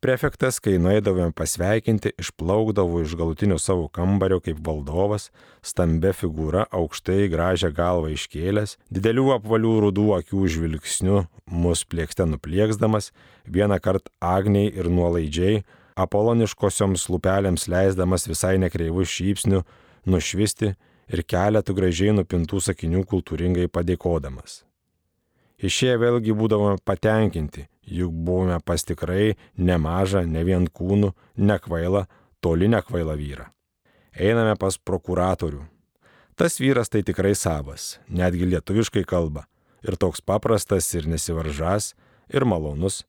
Prefektas, 0.05 0.59
kai 0.61 0.75
nueidavome 0.77 1.33
pasveikinti, 1.33 2.11
išplaukdavo 2.21 2.99
iš 3.01 3.15
galutinio 3.17 3.57
savo 3.59 3.87
kambario 3.89 4.37
kaip 4.45 4.59
valdovas, 4.67 5.31
stambia 5.65 6.13
figūra, 6.13 6.67
aukštai 6.69 7.31
gražią 7.33 7.71
galvą 7.73 8.11
iškėlęs, 8.13 8.77
didelių 8.93 9.31
apvalių 9.39 9.73
rudų 9.87 10.05
akių 10.19 10.45
žvilgsniu 10.57 11.23
mus 11.49 11.87
plėkste 11.89 12.29
nuplėksdamas, 12.29 13.15
vieną 13.49 13.81
kartą 13.81 14.13
agniai 14.21 14.69
ir 14.77 14.93
nuolaidžiai, 14.93 15.65
apoloniškosioms 15.97 17.09
lūpelėms 17.09 17.69
leisdamas 17.73 18.29
visai 18.29 18.59
nekreivų 18.61 19.09
šypsnių, 19.09 19.65
nušvisti 20.05 20.75
ir 21.09 21.25
keletų 21.25 21.81
gražiai 21.81 22.17
nupintų 22.17 22.61
sakinių 22.69 23.05
kultūringai 23.09 23.71
padėkodamas. 23.73 24.67
Išėję 25.65 26.01
vėlgi 26.03 26.35
būdavome 26.37 26.81
patenkinti, 26.85 27.71
juk 27.87 28.13
buvome 28.13 28.59
pas 28.65 28.85
tikrai 28.85 29.35
nemažą, 29.57 30.25
ne 30.27 30.45
vien 30.45 30.67
kūnų, 30.67 31.13
nekvailą, 31.37 32.05
toli 32.41 32.69
nekvailą 32.69 33.17
vyrą. 33.19 33.49
Einame 34.15 34.55
pas 34.61 34.79
prokuratorių. 34.79 35.65
Tas 36.35 36.59
vyras 36.59 36.91
tai 36.91 37.03
tikrai 37.07 37.35
savas, 37.39 37.99
netgi 38.09 38.47
lietuviškai 38.51 39.05
kalba. 39.07 39.47
Ir 39.85 39.99
toks 40.01 40.23
paprastas 40.25 40.89
ir 40.95 41.07
nesivaržas, 41.11 41.93
ir 42.33 42.47
malonus. 42.49 43.05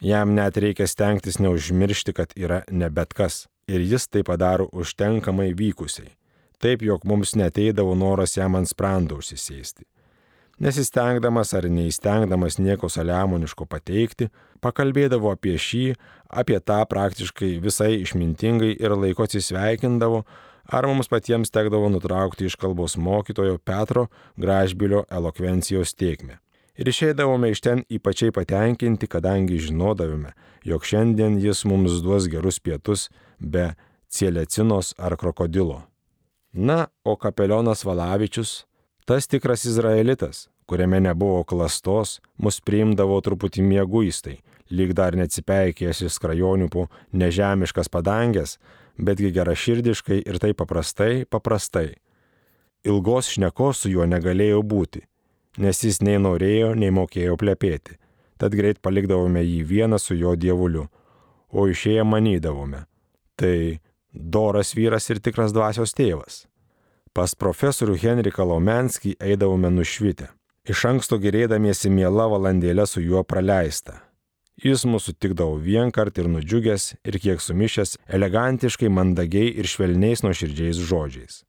Jam 0.00 0.34
net 0.34 0.56
reikia 0.56 0.86
stengtis 0.86 1.38
neužmiršti, 1.42 2.12
kad 2.12 2.34
yra 2.36 2.62
ne 2.70 2.90
bet 2.90 3.14
kas. 3.14 3.46
Ir 3.68 3.84
jis 3.84 4.08
tai 4.08 4.24
padaro 4.24 4.68
užtenkamai 4.72 5.52
vykusiai. 5.56 6.14
Taip, 6.58 6.82
jog 6.82 7.04
mums 7.06 7.36
neteidavo 7.38 7.94
noras 7.94 8.36
jam 8.36 8.56
ant 8.58 8.68
sprando 8.68 9.20
užsisėsti 9.20 9.86
nesistengdamas 10.58 11.54
ar 11.54 11.68
neįstengdamas 11.70 12.58
nieko 12.58 12.90
saliamoniško 12.90 13.66
pateikti, 13.70 14.28
pakalbėdavo 14.64 15.32
apie 15.32 15.56
šį, 15.58 15.86
apie 16.28 16.58
tą 16.60 16.82
praktiškai 16.90 17.56
visai 17.62 17.94
išmintingai 18.02 18.74
ir 18.76 18.96
laiko 18.96 19.26
atsisveikindavo, 19.28 20.24
ar 20.68 20.88
mums 20.90 21.08
patiems 21.08 21.52
tekdavo 21.54 21.88
nutraukti 21.92 22.48
iš 22.48 22.58
kalbos 22.60 22.98
mokytojo 23.00 23.58
Petro 23.58 24.08
Gražbilio 24.36 25.04
elokvencijos 25.10 25.94
tiekmę. 25.94 26.38
Ir 26.78 26.88
išeidavome 26.88 27.50
iš 27.50 27.60
ten 27.60 27.82
ypačiai 27.90 28.30
patenkinti, 28.30 29.08
kadangi 29.10 29.58
žinodavome, 29.58 30.30
jog 30.62 30.84
šiandien 30.86 31.40
jis 31.42 31.64
mums 31.66 31.98
duos 32.04 32.28
gerus 32.30 32.60
pietus 32.62 33.08
be 33.38 33.72
cielecinos 34.08 34.94
ar 34.98 35.16
krokodilo. 35.16 35.82
Na, 36.52 36.86
o 37.04 37.16
kapelionas 37.16 37.82
Valavičius, 37.84 38.64
Tas 39.08 39.26
tikras 39.26 39.64
izraelitas, 39.64 40.50
kuriame 40.66 41.00
nebuvo 41.00 41.40
klastos, 41.48 42.18
mus 42.36 42.58
priimdavo 42.60 43.14
truputį 43.24 43.62
mieguistai, 43.64 44.34
lyg 44.68 44.90
dar 44.98 45.14
neatsipeikėjęs 45.16 46.02
iš 46.04 46.18
skrajonių 46.18 46.66
po 46.74 46.82
nežemiškas 47.16 47.88
padangės, 47.88 48.58
betgi 49.00 49.30
geraširdiškai 49.32 50.18
ir 50.20 50.36
taip 50.42 50.58
paprastai, 50.60 51.24
paprastai. 51.24 51.94
Ilgos 52.84 53.30
šnekos 53.32 53.80
su 53.86 53.94
juo 53.94 54.04
negalėjo 54.04 54.60
būti, 54.74 55.00
nes 55.56 55.80
jis 55.88 56.02
nei 56.04 56.20
norėjo, 56.20 56.74
nei 56.76 56.92
mokėjo 56.92 57.40
plepėti, 57.40 57.96
tad 58.36 58.52
greit 58.60 58.82
palikdavome 58.84 59.40
jį 59.40 59.62
vieną 59.72 60.02
su 60.04 60.18
jo 60.20 60.36
dievuliu, 60.36 60.84
o 61.48 61.64
išėję 61.64 62.04
manydavome. 62.04 62.84
Tai 63.40 63.56
doras 64.12 64.76
vyras 64.76 65.08
ir 65.08 65.24
tikras 65.24 65.56
dvasios 65.56 65.96
tėvas. 65.96 66.42
Pas 67.14 67.34
profesorių 67.34 67.96
Henriką 68.02 68.44
Laumenskį 68.46 69.14
eidavome 69.20 69.70
nušvitę, 69.72 70.28
iš 70.68 70.84
anksto 70.90 71.18
gerėdamiesi 71.22 71.90
miela 71.90 72.28
valandėlę 72.30 72.86
su 72.86 73.02
juo 73.02 73.24
praleista. 73.24 74.02
Jis 74.58 74.82
mūsų 74.90 75.14
tikdavo 75.22 75.60
vienkart 75.62 76.18
ir 76.18 76.26
nudžiugęs, 76.32 76.96
ir 77.06 77.18
kiek 77.22 77.42
sumišęs, 77.42 77.94
elegantiškai, 78.10 78.90
mandagiai 78.90 79.52
ir 79.54 79.68
švelniais 79.70 80.24
nuoširdžiais 80.26 80.80
žodžiais. 80.82 81.44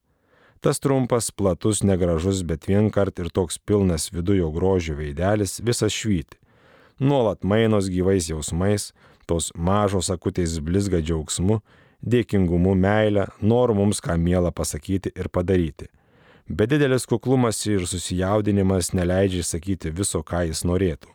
Tas 0.62 0.78
trumpas, 0.78 1.30
platus, 1.32 1.80
negražus, 1.82 2.44
bet 2.46 2.68
vienkart 2.68 3.18
ir 3.18 3.32
toks 3.34 3.58
pilnas 3.58 4.10
vidujo 4.12 4.52
grožio 4.54 4.94
veidelis 4.98 5.58
visas 5.64 5.90
švyti. 5.96 6.38
Nuolat 7.00 7.42
mainos 7.42 7.88
gyvais 7.90 8.28
jausmais, 8.28 8.92
tos 9.26 9.50
mažos 9.56 10.12
akutės 10.12 10.58
blizga 10.62 11.00
džiaugsmu 11.00 11.62
dėkingumu, 12.02 12.74
meilę, 12.74 13.28
noru 13.40 13.74
mums 13.74 14.00
ką 14.00 14.16
mielą 14.18 14.52
pasakyti 14.52 15.12
ir 15.14 15.28
padaryti. 15.28 15.88
Bet 16.50 16.72
didelis 16.72 17.06
kuklumas 17.06 17.60
ir 17.66 17.86
susijaudinimas 17.86 18.92
neleidžia 18.96 19.44
išsakyti 19.44 19.92
viso, 19.94 20.22
ką 20.26 20.48
jis 20.48 20.64
norėtų. 20.66 21.12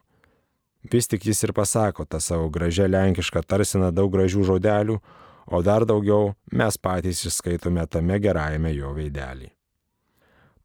Vis 0.92 1.10
tik 1.10 1.26
jis 1.26 1.44
ir 1.44 1.54
pasako 1.54 2.06
tą 2.06 2.22
savo 2.22 2.50
gražią 2.54 2.86
lenkišką 2.88 3.42
tarsiną 3.44 3.90
daug 3.92 4.12
gražių 4.14 4.46
žodelių, 4.46 5.00
o 5.46 5.62
dar 5.66 5.86
daugiau 5.86 6.36
mes 6.52 6.78
patys 6.78 7.26
išskaitome 7.26 7.86
tame 7.90 8.20
gerajame 8.22 8.72
jo 8.76 8.94
veidelį. 8.94 9.50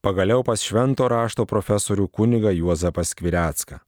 Pagaliau 0.00 0.44
pas 0.44 0.62
švento 0.64 1.08
rašto 1.08 1.44
profesorių 1.44 2.06
kuniga 2.08 2.52
Juozapą 2.56 3.04
Skvirecką. 3.04 3.80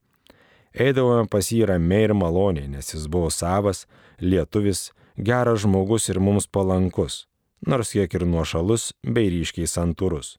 Eidavome 0.72 1.28
pas 1.28 1.46
jį 1.48 1.66
ramiai 1.68 2.08
ir 2.08 2.12
maloniai, 2.16 2.68
nes 2.68 2.92
jis 2.94 3.06
buvo 3.08 3.30
savas, 3.32 3.86
lietuvis, 4.20 4.90
geras 5.16 5.62
žmogus 5.62 6.08
ir 6.08 6.20
mums 6.20 6.46
palankus, 6.46 7.26
nors 7.66 7.92
kiek 7.92 8.14
ir 8.14 8.26
nuošalus 8.26 8.92
bei 9.02 9.30
ryškiai 9.32 9.68
santūrus. 9.68 10.36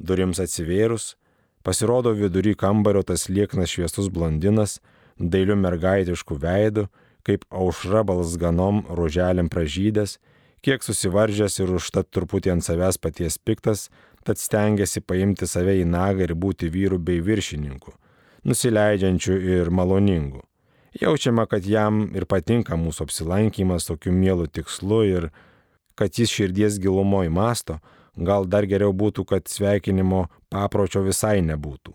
Durims 0.00 0.40
atsivėrus, 0.42 1.14
pasirodo 1.62 2.12
vidury 2.12 2.54
kambario 2.54 3.02
tas 3.02 3.28
lieknas 3.28 3.72
šviesus 3.72 4.10
blondinas, 4.12 4.80
dailiu 5.18 5.56
mergaitišku 5.56 6.36
veidu, 6.38 6.88
kaip 7.26 7.46
aušra 7.50 8.04
balsganom 8.06 8.84
roželėm 8.90 9.48
pražydęs, 9.50 10.18
kiek 10.62 10.82
susivaržęs 10.82 11.60
ir 11.62 11.72
užtat 11.78 12.10
truputį 12.14 12.56
ant 12.56 12.66
savęs 12.66 12.98
paties 13.02 13.38
piktas, 13.38 13.88
tad 14.26 14.38
stengiasi 14.42 15.00
paimti 15.00 15.46
save 15.46 15.78
į 15.80 15.86
nagą 15.86 16.26
ir 16.26 16.34
būti 16.34 16.70
vyru 16.70 16.98
bei 16.98 17.22
viršininku, 17.22 17.94
nusileidžiančiu 18.44 19.38
ir 19.56 19.70
maloningu. 19.70 20.42
Jaučiama, 21.00 21.46
kad 21.46 21.66
jam 21.66 22.06
ir 22.16 22.24
patinka 22.24 22.76
mūsų 22.78 23.04
apsilankimas 23.04 23.84
tokiu 23.88 24.14
mielu 24.16 24.46
tikslu 24.48 25.02
ir 25.04 25.28
kad 25.96 26.16
jis 26.16 26.32
širdies 26.32 26.78
gilumoje 26.80 27.32
masto, 27.32 27.78
gal 28.16 28.46
dar 28.48 28.64
geriau 28.64 28.94
būtų, 28.96 29.26
kad 29.28 29.48
sveikinimo 29.48 30.26
papročio 30.52 31.02
visai 31.04 31.42
nebūtų. 31.44 31.92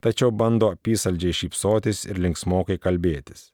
Tačiau 0.00 0.30
bando 0.30 0.70
apysaldžiai 0.72 1.34
šypsotis 1.42 2.06
ir 2.06 2.20
linksmokai 2.22 2.78
kalbėtis. 2.78 3.50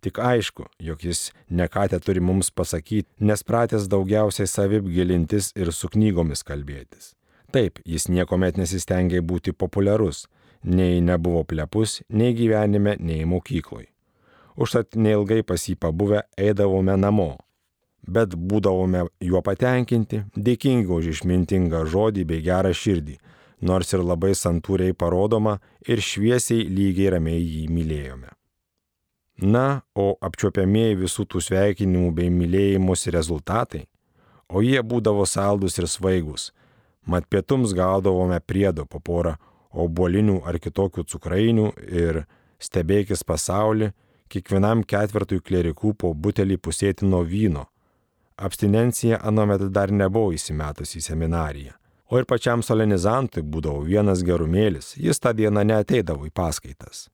Tik 0.00 0.16
aišku, 0.24 0.64
jog 0.80 1.02
jis 1.04 1.28
nekatę 1.50 1.98
turi 2.00 2.22
mums 2.24 2.48
pasakyti, 2.50 3.10
nes 3.20 3.42
pratęs 3.44 3.88
daugiausiai 3.92 4.48
savip 4.48 4.86
gilintis 4.88 5.50
ir 5.58 5.74
su 5.76 5.90
knygomis 5.92 6.46
kalbėtis. 6.46 7.12
Taip, 7.52 7.82
jis 7.84 8.08
niekuomet 8.08 8.56
nesistengė 8.56 9.20
būti 9.20 9.52
populiarus, 9.52 10.24
nei 10.64 11.02
nebuvo 11.04 11.44
plepus, 11.44 12.00
nei 12.08 12.32
gyvenime, 12.38 12.96
nei 12.96 13.26
mokykloje. 13.28 13.89
Užtat 14.60 14.96
neilgai 14.96 15.40
pas 15.46 15.62
jį 15.64 15.78
pabuvę 15.80 16.24
eidavome 16.36 16.96
namo. 17.00 17.30
Bet 18.00 18.34
būdavome 18.34 19.06
juo 19.24 19.40
patenkinti, 19.44 20.24
dėkingi 20.36 20.90
už 20.96 21.12
išmintingą 21.14 21.84
žodį 21.88 22.26
bei 22.28 22.42
gerą 22.44 22.72
širdį, 22.76 23.16
nors 23.64 23.92
ir 23.92 24.04
labai 24.04 24.34
santūriai 24.36 24.96
parodoma 24.96 25.58
ir 25.88 26.00
šviesiai 26.04 26.66
lygiai 26.68 27.14
ramiai 27.16 27.40
jį 27.40 27.66
mylėjome. 27.72 28.32
Na, 29.40 29.80
o 29.96 30.16
apčiopiamieji 30.20 30.98
visų 31.00 31.24
tų 31.32 31.40
sveikinimų 31.40 32.10
bei 32.16 32.28
mylėjimuose 32.32 33.12
rezultatai, 33.14 33.86
o 34.52 34.60
jie 34.60 34.82
būdavo 34.84 35.24
saldus 35.24 35.78
ir 35.80 35.88
svaigus, 35.88 36.50
mat 37.06 37.24
pietums 37.32 37.72
gaudavome 37.76 38.40
priedo 38.44 38.84
po 38.84 39.00
porą 39.00 39.38
obolinių 39.72 40.42
ar 40.44 40.58
kitokių 40.60 41.06
cukrainių 41.08 41.70
ir 41.88 42.24
stebėkis 42.60 43.24
pasaulį, 43.24 43.92
kiekvienam 44.30 44.84
ketvirtui 44.86 45.40
klerikų 45.42 45.94
po 45.98 46.14
butelį 46.14 46.56
pusėtino 46.62 47.22
vyno. 47.26 47.66
Abstinencija 48.40 49.20
anuomet 49.26 49.66
dar 49.74 49.92
nebuvo 49.92 50.32
įsimetus 50.32 50.96
į 50.96 51.04
seminariją. 51.10 51.74
O 52.10 52.18
ir 52.18 52.26
pačiam 52.26 52.62
solenizantui 52.66 53.42
būdavo 53.46 53.84
vienas 53.86 54.24
gerumėlis, 54.26 54.96
jis 54.98 55.20
tą 55.22 55.30
dieną 55.36 55.62
neteidavo 55.68 56.26
į 56.26 56.32
paskaitas. 56.34 57.06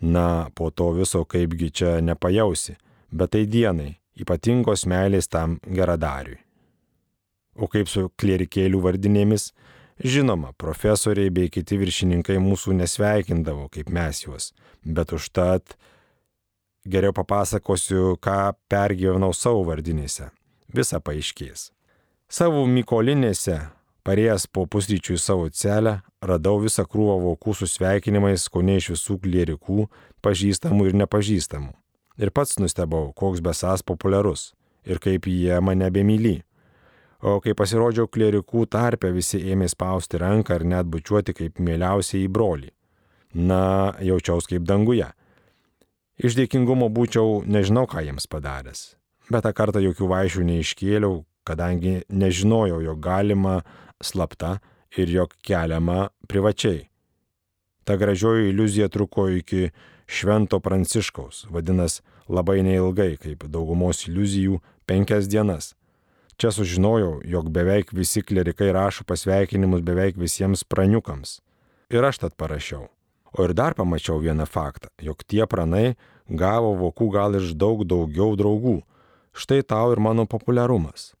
Na, 0.00 0.50
po 0.54 0.70
to 0.70 0.92
viso 0.96 1.24
kaipgi 1.24 1.70
čia 1.74 1.96
nepajausi, 2.04 2.76
bet 3.10 3.34
tai 3.34 3.42
dienai, 3.50 3.96
ypatingos 4.20 4.86
meilės 4.86 5.28
tam 5.28 5.58
geradariui. 5.66 6.38
O 7.58 7.66
kaip 7.68 7.90
su 7.90 8.06
klierikėlių 8.20 8.80
vardinėmis, 8.84 9.50
žinoma, 9.98 10.54
profesoriai 10.56 11.32
bei 11.34 11.50
kiti 11.52 11.76
viršininkai 11.80 12.38
mūsų 12.40 12.76
nesveikindavo 12.78 13.66
kaip 13.74 13.90
mes 13.92 14.22
juos, 14.24 14.52
bet 14.84 15.12
užtat 15.12 15.74
geriau 16.86 17.12
papasakosiu, 17.16 18.16
ką 18.22 18.54
pergyvenau 18.70 19.34
savo 19.36 19.64
vardinėse. 19.68 20.30
Visa 20.72 21.00
paaiškės. 21.02 21.70
Savo 22.30 22.62
Mykolinėse 22.70 23.58
Parėjęs 24.00 24.46
po 24.48 24.64
pusryčių 24.64 25.18
į 25.18 25.20
savo 25.20 25.48
celę, 25.52 25.98
radau 26.24 26.56
visą 26.62 26.86
krūvą 26.88 27.18
vokų 27.20 27.52
su 27.58 27.66
sveikinimais, 27.68 28.46
ko 28.48 28.62
ne 28.64 28.78
iš 28.80 28.94
visų 28.94 29.18
klierikų, 29.20 29.84
pažįstamų 30.24 30.86
ir 30.88 30.96
nepažįstamų. 31.02 31.74
Ir 32.20 32.32
pats 32.32 32.56
nustebau, 32.62 33.10
koks 33.16 33.42
besas 33.44 33.84
populiarus 33.84 34.54
ir 34.88 34.98
kaip 35.04 35.28
jie 35.28 35.60
mane 35.60 35.90
bemyly. 35.92 36.40
O 37.20 37.36
kai 37.44 37.52
pasirodžiau 37.52 38.08
klierikų 38.08 38.64
tarpe, 38.72 39.12
visi 39.12 39.42
ėmė 39.52 39.68
spausti 39.68 40.16
ranką 40.22 40.56
ar 40.56 40.64
net 40.64 40.88
bučiuoti 40.88 41.36
kaip 41.36 41.60
mieliausiai 41.60 42.24
į 42.24 42.32
brolį. 42.32 42.72
Na, 43.36 43.92
jaučiaus 44.00 44.48
kaip 44.48 44.64
danguje. 44.64 45.10
Iš 46.20 46.36
dėkingumo 46.36 46.90
būčiau 46.92 47.40
nežinau, 47.48 47.86
ką 47.88 48.02
jiems 48.04 48.26
padaręs. 48.28 48.80
Bet 49.32 49.46
tą 49.46 49.54
kartą 49.56 49.80
jokių 49.80 50.08
vaišių 50.10 50.42
neiškėliau, 50.50 51.22
kadangi 51.48 52.02
nežinojau, 52.12 52.82
jog 52.84 53.00
galima 53.00 53.60
slapta 54.04 54.58
ir 55.00 55.08
jog 55.08 55.32
keliama 55.46 56.10
privačiai. 56.28 56.90
Ta 57.88 57.96
gražioji 57.96 58.50
iliuzija 58.50 58.90
truko 58.92 59.30
iki 59.32 59.70
Švento 60.10 60.60
Pranciškaus, 60.60 61.46
vadinasi 61.48 62.02
labai 62.28 62.60
neilgai, 62.66 63.14
kaip 63.16 63.46
daugumos 63.48 64.04
iliuzijų, 64.10 64.60
penkias 64.84 65.30
dienas. 65.30 65.72
Čia 66.36 66.52
sužinojau, 66.52 67.20
jog 67.24 67.48
beveik 67.54 67.94
visi 67.96 68.20
klerikai 68.20 68.72
rašo 68.76 69.08
pasveikinimus 69.08 69.84
beveik 69.86 70.20
visiems 70.20 70.64
praniukams. 70.68 71.38
Ir 71.88 72.04
aš 72.04 72.26
tad 72.26 72.36
parašiau. 72.36 72.90
O 73.36 73.44
ir 73.46 73.54
dar 73.54 73.74
pamačiau 73.78 74.18
vieną 74.18 74.46
faktą, 74.46 74.88
jog 74.98 75.22
tie 75.24 75.46
pranai 75.46 75.94
gavo 76.26 76.74
vokų 76.80 77.12
gal 77.14 77.38
iš 77.38 77.54
daug 77.54 77.86
daugiau 77.86 78.34
draugų. 78.36 78.80
Štai 79.32 79.62
tau 79.62 79.92
ir 79.94 80.02
mano 80.02 80.26
populiarumas 80.26 81.12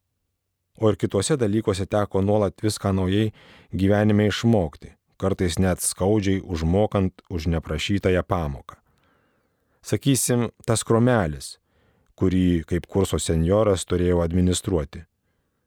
o 0.80 0.90
ir 0.90 0.96
kituose 0.96 1.36
dalykuose 1.36 1.86
teko 1.86 2.22
nuolat 2.24 2.62
viską 2.64 2.92
naujai 2.96 3.30
gyvenime 3.76 4.26
išmokti, 4.30 4.94
kartais 5.20 5.58
net 5.60 5.84
skaudžiai 5.84 6.40
užmokant 6.40 7.22
už 7.28 7.48
neprašytąją 7.54 8.22
pamoką. 8.24 8.76
Sakysim, 9.82 10.48
tas 10.66 10.84
kromelis, 10.84 11.58
kurį 12.16 12.64
kaip 12.68 12.88
kurso 12.88 13.20
senjoras 13.20 13.86
turėjau 13.88 14.20
administruoti. 14.24 15.04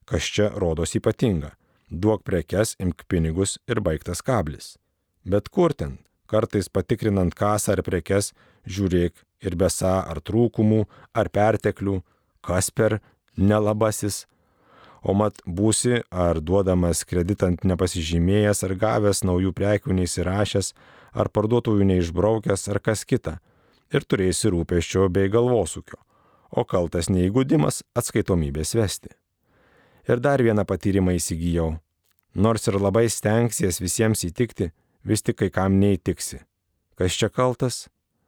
Kas 0.06 0.26
čia 0.36 0.50
rodos 0.50 0.96
ypatinga- 0.98 1.54
duok 2.02 2.24
prekes, 2.24 2.76
imk 2.80 3.06
pinigus 3.08 3.58
ir 3.68 3.82
baigtas 3.82 4.22
kablis. 4.22 4.78
Bet 5.26 5.50
kur 5.50 5.74
ten, 5.74 6.00
kartais 6.34 6.70
patikrinant 6.74 7.36
kasą 7.38 7.78
ar 7.78 7.84
prekes, 7.86 8.34
žiūrėk 8.66 9.14
ir 9.46 9.58
besa 9.60 10.00
ar 10.10 10.22
trūkumų, 10.26 10.84
ar 11.14 11.30
perteklių, 11.30 12.00
kas 12.42 12.72
per 12.72 13.00
nelabasis, 13.38 14.26
o 15.04 15.14
mat 15.14 15.42
būsi 15.46 16.02
ar 16.10 16.40
duodamas 16.40 17.04
kreditant 17.08 17.66
nepasižymėjęs 17.68 18.64
ar 18.66 18.76
gavęs 18.80 19.24
naujų 19.28 19.52
prekių 19.56 19.98
neįsirašęs, 20.00 20.74
ar 21.14 21.30
parduotųjų 21.30 21.88
neišbraukęs 21.92 22.70
ar 22.72 22.80
kas 22.84 23.04
kita, 23.06 23.38
ir 23.94 24.08
turėsi 24.08 24.52
rūpeščio 24.54 25.10
bei 25.14 25.30
galvosūkio, 25.34 26.00
o 26.52 26.64
kaltas 26.66 27.12
neįgudimas 27.12 27.84
atskaitomybės 28.00 28.74
vesti. 28.80 29.12
Ir 30.10 30.20
dar 30.20 30.42
vieną 30.44 30.66
patyrimą 30.68 31.16
įsigijau. 31.16 31.78
Nors 32.34 32.66
ir 32.68 32.80
labai 32.82 33.06
stengsies 33.14 33.78
visiems 33.80 34.26
įtikti, 34.28 34.72
vis 35.06 35.22
tik 35.22 35.40
kai 35.42 35.50
kam 35.54 35.80
neįtiksi. 35.80 36.42
Kas 36.98 37.18
čia 37.20 37.30
kaltas? 37.30 37.88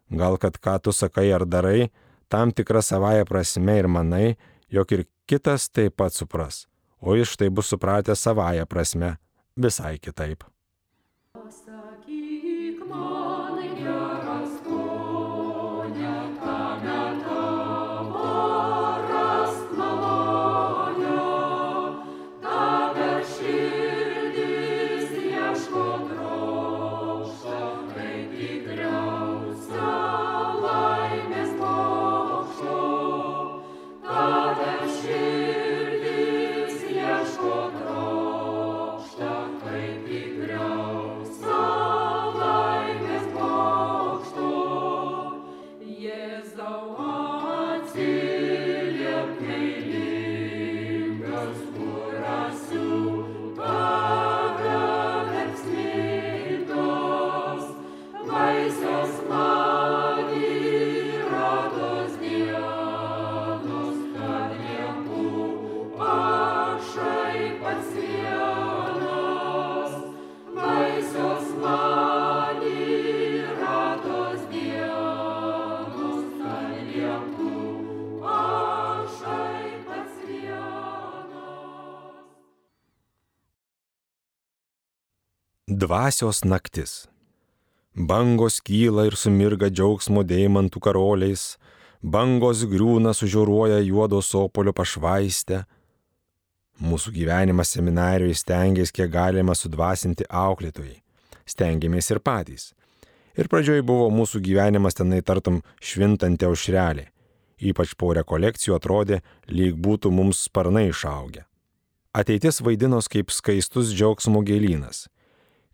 Gal 0.10 0.38
kad 0.38 0.58
ką 0.62 0.78
tu 0.84 0.94
sakai 0.94 1.32
ar 1.34 1.46
darai, 1.46 1.92
tam 2.30 2.52
tikrą 2.52 2.82
savają 2.82 3.26
prasme 3.26 3.78
ir 3.80 3.88
manai, 3.88 4.36
jog 4.70 4.92
ir 4.92 5.06
kitas 5.30 5.70
taip 5.70 5.98
pat 5.98 6.14
supras, 6.14 6.66
o 7.02 7.16
jis 7.18 7.34
štai 7.34 7.50
bus 7.50 7.72
supratęs 7.74 8.22
savają 8.22 8.66
prasme 8.70 9.16
visai 9.58 9.98
kitaip. 9.98 10.44
Dvasios 85.86 86.42
naktis. 86.44 87.06
Bangos 87.94 88.56
kyla 88.68 89.04
ir 89.06 89.16
sumirga 89.22 89.68
džiaugsmo 89.70 90.24
deimantų 90.26 90.82
karoliais, 90.82 91.44
bangos 92.02 92.64
griūna 92.72 93.12
sužiūruoja 93.14 93.84
juodo 93.86 94.24
sopolio 94.26 94.74
pašvaistę. 94.74 95.62
Mūsų 96.82 97.14
gyvenimas 97.20 97.76
seminarijoje 97.76 98.40
stengiasi 98.42 98.98
kiek 98.98 99.14
galima 99.14 99.54
sudvasinti 99.54 100.26
auklėtojai. 100.26 100.98
Stengiamės 101.54 102.10
ir 102.16 102.24
patys. 102.32 102.72
Ir 103.38 103.52
pradžioj 103.52 103.86
buvo 103.86 104.10
mūsų 104.10 104.42
gyvenimas 104.48 104.98
tenai 104.98 105.22
tartum 105.22 105.62
švintanti 105.78 106.50
aušrelė. 106.50 107.12
Ypač 107.62 107.94
po 107.94 108.16
rekolekcijų 108.18 108.80
atrodė, 108.80 109.22
lyg 109.54 109.78
būtų 109.78 110.10
mums 110.10 110.48
sparnai 110.50 110.88
išaugę. 110.90 111.46
Ateitis 112.16 112.64
vaidinos 112.66 113.12
kaip 113.12 113.30
skaistus 113.30 113.94
džiaugsmo 113.94 114.42
gėlynas 114.42 115.12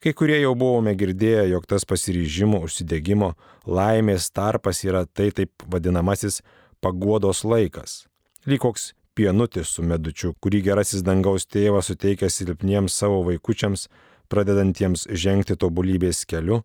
Kai 0.01 0.15
kurie 0.17 0.39
jau 0.41 0.55
buvome 0.57 0.95
girdėję, 0.97 1.43
jog 1.51 1.67
tas 1.69 1.83
pasiryžimo, 1.85 2.63
užsidėgymo, 2.65 3.35
laimės 3.69 4.31
tarpas 4.33 4.79
yra 4.81 5.03
tai 5.05 5.27
taip 5.29 5.61
vadinamasis 5.69 6.39
paguodos 6.81 7.43
laikas. 7.45 8.07
Lyg 8.49 8.63
koks 8.63 8.87
pienutis 9.13 9.69
su 9.75 9.85
medučiu, 9.85 10.31
kurį 10.41 10.63
gerasis 10.71 11.03
dangaus 11.05 11.45
tėvas 11.45 11.91
suteikia 11.91 12.31
silpniems 12.33 12.97
savo 12.97 13.19
vaikučiams, 13.27 13.85
pradedantiems 14.33 15.05
žengti 15.05 15.53
tobulybės 15.53 16.23
keliu, 16.25 16.63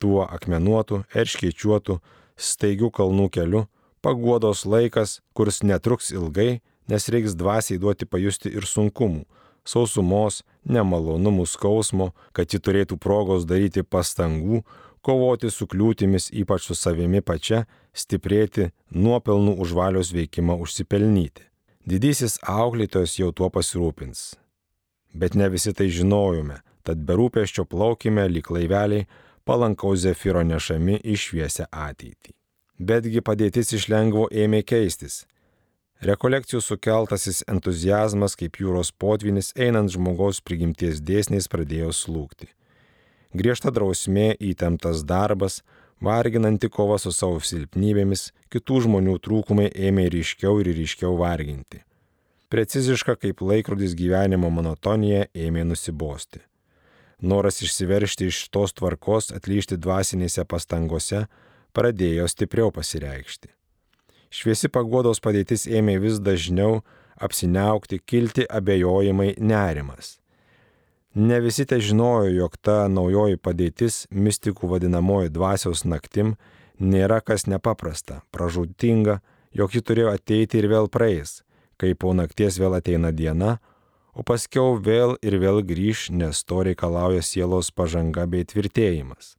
tuo 0.00 0.24
akmenuotu, 0.24 1.02
erškiečiuotu, 1.12 1.98
staigių 2.40 2.88
kalnų 2.88 3.28
keliu, 3.36 3.66
paguodos 4.00 4.64
laikas, 4.64 5.18
kuris 5.36 5.60
netruks 5.60 6.08
ilgai, 6.16 6.62
nes 6.88 7.12
reiks 7.12 7.36
dvasiai 7.36 7.76
duoti 7.84 8.08
pajusti 8.08 8.48
ir 8.48 8.64
sunkumų, 8.64 9.26
sausumos, 9.68 10.42
nemalonumų 10.64 11.46
skausmo, 11.48 12.12
kad 12.32 12.52
ji 12.52 12.60
turėtų 12.62 12.98
progos 13.00 13.46
daryti 13.48 13.84
pastangų, 13.84 14.62
kovoti 15.04 15.50
su 15.52 15.68
kliūtimis, 15.68 16.30
ypač 16.42 16.68
su 16.68 16.76
savimi 16.76 17.20
pačia, 17.22 17.66
stiprėti, 17.92 18.70
nuopelnų 18.90 19.58
už 19.62 19.74
valios 19.78 20.12
veikimą 20.16 20.58
užsipelnyti. 20.64 21.46
Didysis 21.88 22.36
auklėtojas 22.44 23.16
jau 23.20 23.30
tuo 23.32 23.48
pasirūpins. 23.52 24.34
Bet 25.14 25.34
ne 25.38 25.48
visi 25.48 25.72
tai 25.72 25.88
žinojome, 25.88 26.60
tad 26.84 27.00
berūpeščio 27.08 27.64
plaukime 27.64 28.26
lyg 28.28 28.50
laiveliai 28.52 29.06
palankaus 29.48 30.02
zefiro 30.04 30.42
nešami 30.44 30.98
į 31.00 31.16
šviesę 31.16 31.70
ateitį. 31.72 32.34
Betgi 32.78 33.24
padėtis 33.24 33.72
iš 33.74 33.88
lengvo 33.90 34.28
ėmė 34.30 34.60
keistis 34.68 35.24
Rekolekcijų 35.98 36.60
sukeltasis 36.62 37.40
entuzijazmas 37.50 38.36
kaip 38.38 38.60
jūros 38.62 38.92
potvinis 38.94 39.50
einant 39.58 39.90
žmogaus 39.90 40.38
prigimties 40.38 41.00
dėsniais 41.02 41.50
pradėjo 41.50 41.90
slūgti. 41.90 42.46
Griežta 43.34 43.72
drausmė, 43.74 44.36
įtemptas 44.38 45.02
darbas, 45.02 45.64
varginanti 46.00 46.70
kova 46.70 47.00
su 47.02 47.10
savo 47.10 47.42
silpnybėmis, 47.42 48.28
kitų 48.54 48.84
žmonių 48.86 49.18
trūkumai 49.26 49.66
ėmė 49.74 50.06
ryškiau 50.14 50.62
ir 50.62 50.70
ryškiau 50.78 51.18
varginti. 51.18 51.82
Preciziška 52.48 53.18
kaip 53.18 53.42
laikrodis 53.42 53.98
gyvenimo 53.98 54.54
monotonija 54.54 55.26
ėmė 55.34 55.66
nusibosti. 55.66 56.44
Noras 57.18 57.58
išsiveršti 57.66 58.30
iš 58.30 58.44
tos 58.54 58.70
tvarkos 58.78 59.32
atlyšti 59.34 59.82
dvasinėse 59.82 60.46
pastangose 60.46 61.26
pradėjo 61.74 62.30
stipriau 62.30 62.70
pasireikšti. 62.70 63.57
Šviesi 64.28 64.68
pagodos 64.68 65.22
padėtis 65.24 65.64
ėmė 65.64 65.96
vis 66.02 66.18
dažniau 66.20 66.82
apsiniaukti, 67.16 67.98
kilti 68.04 68.44
abejojimai, 68.44 69.34
nerimas. 69.40 70.18
Ne 71.14 71.40
visi 71.40 71.64
te 71.66 71.80
žinojo, 71.80 72.28
jog 72.30 72.58
ta 72.60 72.84
naujoji 72.92 73.40
padėtis, 73.40 74.04
mistikų 74.12 74.68
vadinamoji 74.74 75.32
dvasios 75.32 75.86
naktim, 75.88 76.36
nėra 76.78 77.22
kas 77.24 77.48
nepaprasta, 77.48 78.20
pražūtinga, 78.30 79.18
jog 79.56 79.74
ji 79.74 79.82
turėjo 79.82 80.12
ateiti 80.12 80.60
ir 80.60 80.68
vėl 80.70 80.90
praeis, 80.92 81.40
kai 81.80 81.94
po 81.96 82.12
nakties 82.12 82.60
vėl 82.60 82.76
ateina 82.76 83.10
diena, 83.10 83.56
o 84.12 84.22
paskiau 84.22 84.76
vėl 84.76 85.16
ir 85.24 85.38
vėl 85.40 85.62
grįž, 85.64 86.10
nes 86.12 86.44
to 86.44 86.60
reikalauja 86.68 87.24
sielos 87.24 87.72
pažanga 87.72 88.28
bei 88.28 88.44
tvirtėjimas. 88.44 89.34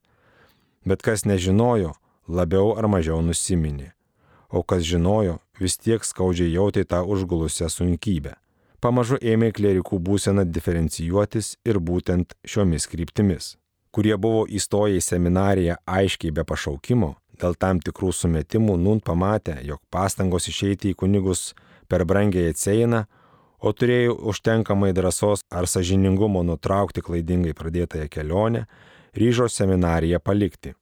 Bet 0.83 1.05
kas 1.05 1.27
nežinojo, 1.29 1.93
labiau 2.27 2.73
ar 2.75 2.89
mažiau 2.89 3.21
nusiminė 3.21 3.93
o 4.49 4.63
kas 4.63 4.83
žinojo, 4.83 5.39
vis 5.59 5.77
tiek 5.77 6.05
skaudžiai 6.05 6.53
jautė 6.53 6.85
tą 6.85 7.03
užgulusią 7.05 7.69
sunkybę. 7.69 8.35
Pamažu 8.79 9.17
ėmė 9.19 9.51
klerikų 9.51 9.99
būsena 9.99 10.45
diferencijuotis 10.47 11.57
ir 11.67 11.79
būtent 11.83 12.35
šiomis 12.47 12.87
kryptimis. 12.87 13.57
Kurie 13.91 14.15
buvo 14.15 14.45
įstoję 14.47 14.99
į 14.99 15.03
seminariją 15.03 15.75
aiškiai 15.83 16.31
be 16.31 16.45
pašaukimo, 16.47 17.15
dėl 17.41 17.57
tam 17.59 17.81
tikrų 17.83 18.13
sumetimų 18.15 18.77
nun 18.79 19.01
pamatė, 19.03 19.57
jog 19.67 19.81
pastangos 19.91 20.47
išeiti 20.47 20.93
į 20.93 20.99
kunigus 21.01 21.53
per 21.91 22.05
brangiai 22.05 22.53
atsieina, 22.53 23.05
o 23.59 23.73
turėjo 23.75 24.15
užtenkamai 24.31 24.93
drąsos 24.95 25.43
ar 25.51 25.67
sažiningumo 25.67 26.45
nutraukti 26.47 27.03
klaidingai 27.03 27.55
pradėtąją 27.57 28.07
kelionę, 28.07 28.67
ryžo 29.17 29.49
seminariją 29.51 30.21
palikti. 30.23 30.78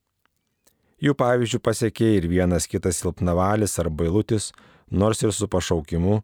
Jų 0.97 1.13
pavyzdžių 1.13 1.59
pasiekė 1.61 2.07
ir 2.17 2.25
vienas 2.25 2.65
kitas 2.65 2.97
silpnavalis 3.03 3.77
ar 3.77 3.91
bailutis, 3.93 4.49
nors 4.89 5.21
ir 5.21 5.33
su 5.35 5.45
pašaukimu, 5.45 6.23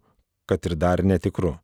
kad 0.50 0.66
ir 0.66 0.74
dar 0.76 1.04
netikru. 1.06 1.60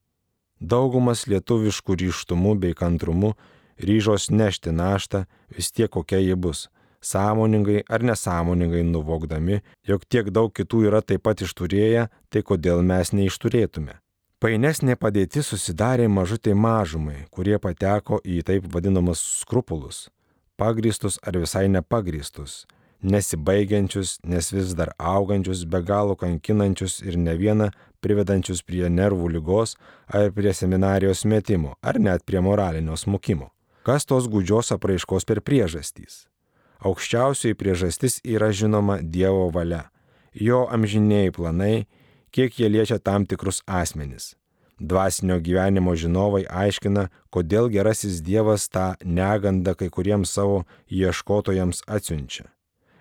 Daugumas 0.61 1.25
lietuviškų 1.25 1.97
ryštumų 2.03 2.53
bei 2.61 2.77
kantrumu 2.77 3.33
ryžos 3.81 4.29
nešti 4.29 4.75
naštą 4.75 5.23
vis 5.55 5.71
tiek 5.71 5.89
kokia 5.89 6.19
ji 6.21 6.35
bus, 6.35 6.67
sąmoningai 7.01 7.81
ar 7.89 8.05
nesąmoningai 8.05 8.83
nuvokdami, 8.85 9.61
jog 9.89 10.05
tiek 10.05 10.29
daug 10.29 10.53
kitų 10.53 10.85
yra 10.91 11.01
taip 11.01 11.25
pat 11.25 11.41
išturėję, 11.41 12.09
tai 12.29 12.45
kodėl 12.45 12.85
mes 12.85 13.09
neišturėtume. 13.09 13.97
Painesnė 14.39 14.95
padėtis 14.95 15.49
susidarė 15.49 16.05
mažutai 16.07 16.53
mažumai, 16.53 17.25
kurie 17.31 17.57
pateko 17.57 18.21
į 18.21 18.43
taip 18.45 18.69
vadinamus 18.69 19.23
skrupulus- 19.41 20.09
pagristus 20.61 21.17
ar 21.23 21.33
visai 21.39 21.67
nepagristus 21.67 22.67
nesibaigiančius, 23.01 24.19
nes 24.23 24.51
vis 24.51 24.73
dar 24.75 24.91
augančius, 24.97 25.65
be 25.65 25.81
galo 25.81 26.15
kankinančius 26.15 26.99
ir 27.01 27.17
ne 27.17 27.35
vieną 27.39 27.69
privedančius 28.03 28.61
prie 28.63 28.89
nervų 28.89 29.29
lygos 29.35 29.75
ar 30.07 30.31
prie 30.35 30.53
seminarijos 30.53 31.25
metimo, 31.25 31.75
ar 31.81 31.99
net 31.99 32.25
prie 32.25 32.41
moralinio 32.41 32.97
smukimo. 32.97 33.51
Kas 33.83 34.05
tos 34.05 34.27
gudžios 34.27 34.71
apraiškos 34.75 35.25
per 35.25 35.41
priežastys? 35.41 36.27
Aukščiausioji 36.83 37.57
priežastis 37.59 38.19
yra 38.23 38.51
žinoma 38.51 38.99
Dievo 39.01 39.49
valia, 39.51 39.89
jo 40.33 40.65
amžiniai 40.71 41.31
planai, 41.35 41.87
kiek 42.31 42.59
jie 42.59 42.69
liečia 42.69 42.99
tam 42.99 43.25
tikrus 43.25 43.63
asmenis. 43.67 44.35
Dvasinio 44.79 45.41
gyvenimo 45.43 45.91
žinovai 45.95 46.45
aiškina, 46.47 47.09
kodėl 47.35 47.67
gerasis 47.67 48.21
Dievas 48.23 48.69
tą 48.71 48.93
negandą 49.03 49.75
kai 49.75 49.89
kuriems 49.91 50.31
savo 50.31 50.63
ieškotojams 50.87 51.83
atsiunčia 51.87 52.47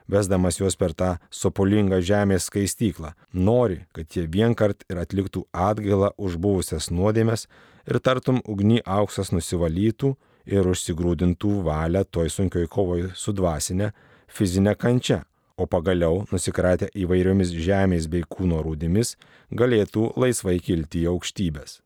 vesdamas 0.08 0.58
juos 0.60 0.76
per 0.80 0.94
tą 0.96 1.14
sopulingą 1.30 2.00
žemės 2.04 2.48
skaistyklą. 2.48 3.12
Nori, 3.32 3.82
kad 3.92 4.10
jie 4.16 4.26
vienkart 4.26 4.84
ir 4.90 5.00
atliktų 5.02 5.44
atgailą 5.52 6.12
už 6.16 6.38
buvusias 6.40 6.90
nuodėmės 6.90 7.46
ir 7.88 8.00
tartum 8.00 8.42
ugny 8.44 8.80
auksas 8.84 9.32
nusivalytų 9.34 10.14
ir 10.48 10.68
užsigrūdintų 10.72 11.58
valią 11.66 12.04
toj 12.08 12.30
sunkioj 12.32 12.68
kovoj 12.72 13.10
su 13.16 13.34
dvasinė, 13.36 13.92
fizinė 14.28 14.74
kančia, 14.80 15.22
o 15.58 15.66
pagaliau, 15.66 16.22
nusikratę 16.32 16.88
įvairiomis 16.94 17.52
žemės 17.52 18.06
bei 18.10 18.22
kūno 18.22 18.62
rūdimis, 18.64 19.16
galėtų 19.50 20.12
laisvai 20.16 20.58
kilti 20.62 21.04
į 21.04 21.12
aukštybės. 21.12 21.80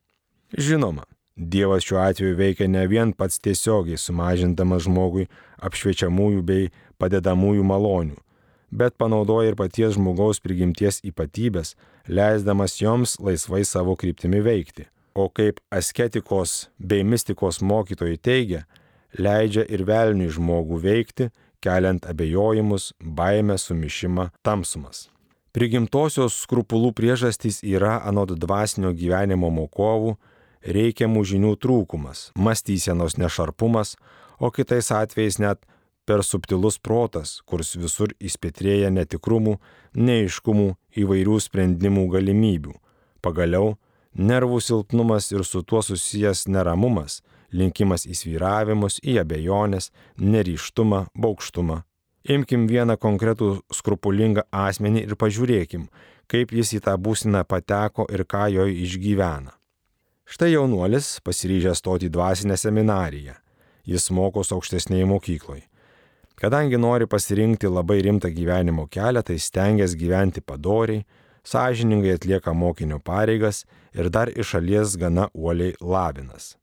Žinoma, 0.53 1.07
Dievas 1.37 1.87
šiuo 1.87 2.01
atveju 2.03 2.37
veikia 2.37 2.68
ne 2.68 2.85
vien 2.87 3.12
pats 3.16 3.40
tiesiogiai 3.40 3.97
sumažindamas 3.97 4.85
žmogui 4.85 5.29
apšviečiamųjų 5.64 6.42
bei 6.45 6.71
padedamųjų 7.01 7.64
malonių, 7.64 8.18
bet 8.71 8.99
panaudoja 9.01 9.53
ir 9.53 9.57
paties 9.57 9.97
žmogaus 9.97 10.42
prigimties 10.45 11.01
ypatybės, 11.09 11.75
leisdamas 12.09 12.77
joms 12.81 13.16
laisvai 13.21 13.64
savo 13.64 13.97
kryptimi 13.97 14.42
veikti. 14.45 14.88
O 15.14 15.29
kaip 15.29 15.61
asketikos 15.73 16.68
bei 16.79 17.05
mistikos 17.05 17.61
mokytojai 17.61 18.16
teigia, 18.16 18.64
leidžia 19.18 19.64
ir 19.68 19.85
velniui 19.88 20.33
žmogų 20.33 20.81
veikti, 20.85 21.31
keliant 21.62 22.07
abejojimus, 22.09 22.92
baimę, 23.01 23.57
sumišimą, 23.61 24.29
tamsumas. 24.45 25.09
Prigimtosios 25.53 26.38
skrupulų 26.47 26.95
priežastys 26.97 27.61
yra 27.61 27.99
anot 28.09 28.33
dvasinio 28.40 28.95
gyvenimo 28.97 29.51
mokovų, 29.53 30.16
reikiamų 30.64 31.25
žinių 31.27 31.57
trūkumas, 31.62 32.31
mąstysenos 32.37 33.18
nešarpumas, 33.18 33.96
o 34.38 34.51
kitais 34.51 34.90
atvejais 34.94 35.38
net 35.42 35.66
per 36.05 36.22
subtilus 36.27 36.79
protas, 36.79 37.40
kurs 37.46 37.77
visur 37.79 38.12
įspėtrėja 38.18 38.90
netikrumų, 38.90 39.59
neiškumų, 39.94 40.68
įvairių 40.98 41.38
sprendimų 41.46 42.09
galimybių. 42.16 42.75
Pagaliau, 43.22 43.77
nervų 44.14 44.59
silpnumas 44.61 45.31
ir 45.33 45.46
su 45.46 45.62
tuo 45.62 45.83
susijęs 45.83 46.48
neramumas, 46.51 47.20
linkimas 47.53 48.07
į 48.09 48.16
sviravimus, 48.18 48.98
į 49.05 49.20
abejonės, 49.22 49.92
neryštumą, 50.18 51.07
baukštumą. 51.14 51.83
Imkim 52.22 52.68
vieną 52.70 52.96
konkretų 53.03 53.57
skrupulingą 53.75 54.46
asmenį 54.55 55.07
ir 55.09 55.16
pažiūrėkim, 55.18 55.88
kaip 56.31 56.55
jis 56.55 56.77
į 56.79 56.85
tą 56.87 56.94
būsiną 56.98 57.42
pateko 57.46 58.07
ir 58.11 58.22
ką 58.27 58.46
joje 58.55 58.79
išgyvena. 58.87 59.57
Štai 60.33 60.55
jaunuolis 60.55 61.18
pasiryžęs 61.27 61.83
stoti 61.83 62.07
į 62.09 62.12
dvasinę 62.14 62.57
seminariją. 62.57 63.35
Jis 63.85 64.07
mokos 64.16 64.49
aukštesnėje 64.57 65.05
mokykloje. 65.11 65.66
Kadangi 66.40 66.79
nori 66.81 67.05
pasirinkti 67.05 67.68
labai 67.68 67.99
rimtą 68.07 68.31
gyvenimo 68.33 68.87
kelią, 68.88 69.21
tai 69.29 69.37
stengiasi 69.37 69.99
gyventi 70.01 70.40
padoriai, 70.40 71.05
sąžiningai 71.45 72.16
atlieka 72.16 72.55
mokinio 72.57 72.97
pareigas 73.05 73.66
ir 73.92 74.09
dar 74.09 74.33
iš 74.33 74.55
šalies 74.55 74.97
gana 74.97 75.29
uoliai 75.35 75.77
lavinas. 75.85 76.55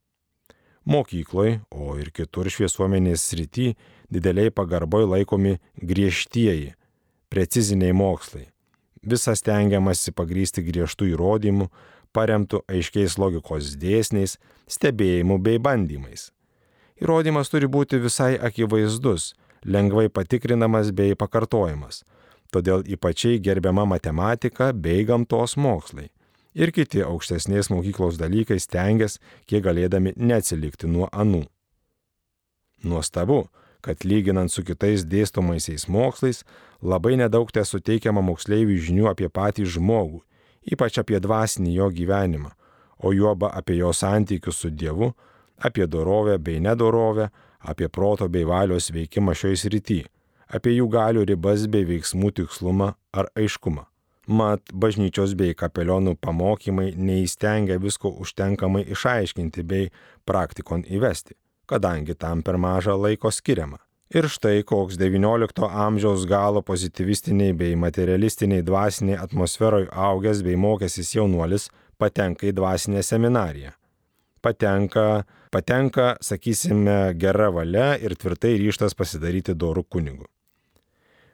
Mokykloje, 0.89 1.60
o 1.69 1.93
ir 2.01 2.10
kitur 2.10 2.49
šviesuomenės 2.49 3.27
srity, 3.29 3.75
dideliai 4.10 4.49
pagarboj 4.49 5.05
laikomi 5.13 5.60
griežtieji, 5.77 6.73
preciziniai 7.29 7.93
mokslai. 7.93 8.47
Visas 9.05 9.39
stengiamasi 9.39 10.12
pagrysti 10.12 10.65
griežtų 10.65 11.13
įrodymų, 11.13 11.69
paremtų 12.15 12.63
aiškiais 12.69 13.17
logikos 13.22 13.76
dėsniais, 13.80 14.38
stebėjimų 14.67 15.39
bei 15.43 15.60
bandymais. 15.60 16.30
Įrodymas 17.00 17.50
turi 17.50 17.67
būti 17.72 18.00
visai 18.04 18.36
akivaizdus, 18.36 19.34
lengvai 19.63 20.10
patikrinamas 20.10 20.91
bei 20.95 21.15
pakartojamas 21.15 22.04
todėl 22.54 22.84
ypačiai 22.86 23.39
gerbiama 23.41 23.86
matematika 23.86 24.72
bei 24.74 25.06
gamtos 25.06 25.56
mokslai. 25.58 26.10
Ir 26.58 26.74
kiti 26.74 27.04
aukštesnės 27.06 27.69
mokyklos 27.69 28.17
dalykai 28.19 28.58
stengiasi, 28.60 29.22
kiek 29.45 29.63
galėdami 29.67 30.15
neatsilikti 30.17 30.89
nuo 30.89 31.08
anų. 31.13 31.43
Nuostabu, 32.84 33.43
kad 33.86 34.04
lyginant 34.04 34.52
su 34.52 34.63
kitais 34.65 35.06
dėstomaisiais 35.06 35.86
mokslais, 35.88 36.41
labai 36.82 37.15
nedaug 37.22 37.52
te 37.54 37.63
suteikiama 37.63 38.24
moksleivių 38.26 38.80
žinių 38.88 39.10
apie 39.12 39.30
patį 39.30 39.67
žmogų, 39.76 40.24
ypač 40.65 41.00
apie 41.00 41.19
dvasinį 41.19 41.74
jo 41.76 41.89
gyvenimą, 41.93 42.52
o 43.04 43.13
juoba 43.13 43.54
apie 43.56 43.80
jo 43.80 43.93
santykius 43.93 44.60
su 44.60 44.69
Dievu, 44.69 45.13
apie 45.58 45.88
dorovę 45.88 46.39
bei 46.39 46.60
nedorovę, 46.60 47.30
apie 47.60 47.89
proto 47.89 48.30
bei 48.30 48.43
valios 48.48 48.91
veikimą 48.91 49.36
šioje 49.36 49.63
srityje 49.65 50.08
apie 50.50 50.74
jų 50.74 50.89
galių 50.91 51.26
ribas 51.30 51.67
bei 51.69 51.86
veiksmų 51.88 52.34
tikslumą 52.39 52.93
ar 53.13 53.30
aiškumą. 53.38 53.86
Mat, 54.30 54.62
bažnyčios 54.74 55.34
bei 55.38 55.56
kapelionų 55.58 56.15
pamokymai 56.22 56.91
neįstengia 56.98 57.80
visko 57.82 58.12
užtenkamai 58.22 58.84
išaiškinti 58.93 59.65
bei 59.65 59.89
praktikon 60.30 60.86
įvesti, 60.86 61.34
kadangi 61.69 62.13
tam 62.13 62.43
per 62.45 62.60
mažą 62.62 62.98
laiko 62.98 63.32
skiriama. 63.34 63.80
Ir 64.10 64.26
štai 64.26 64.63
koks 64.65 64.98
XIX 64.98 65.67
amžiaus 65.69 66.24
galo 66.26 66.63
pozityvistiniai 66.65 67.54
bei 67.54 67.76
materialistiniai 67.78 68.63
dvasiniai 68.65 69.19
atmosferoje 69.22 69.86
augęs 69.93 70.39
bei 70.41 70.56
mokęsis 70.58 71.12
jaunuolis 71.13 71.67
patenka 72.02 72.48
į 72.50 72.56
dvasinę 72.58 73.04
seminariją. 73.06 73.76
Patenka, 74.41 75.26
patenka, 75.54 76.15
sakysime, 76.26 77.13
gera 77.22 77.52
valia 77.54 77.91
ir 78.02 78.15
tvirtai 78.17 78.56
ryštas 78.58 78.98
pasidaryti 78.98 79.54
dorų 79.54 79.86
kunigu. 79.86 80.26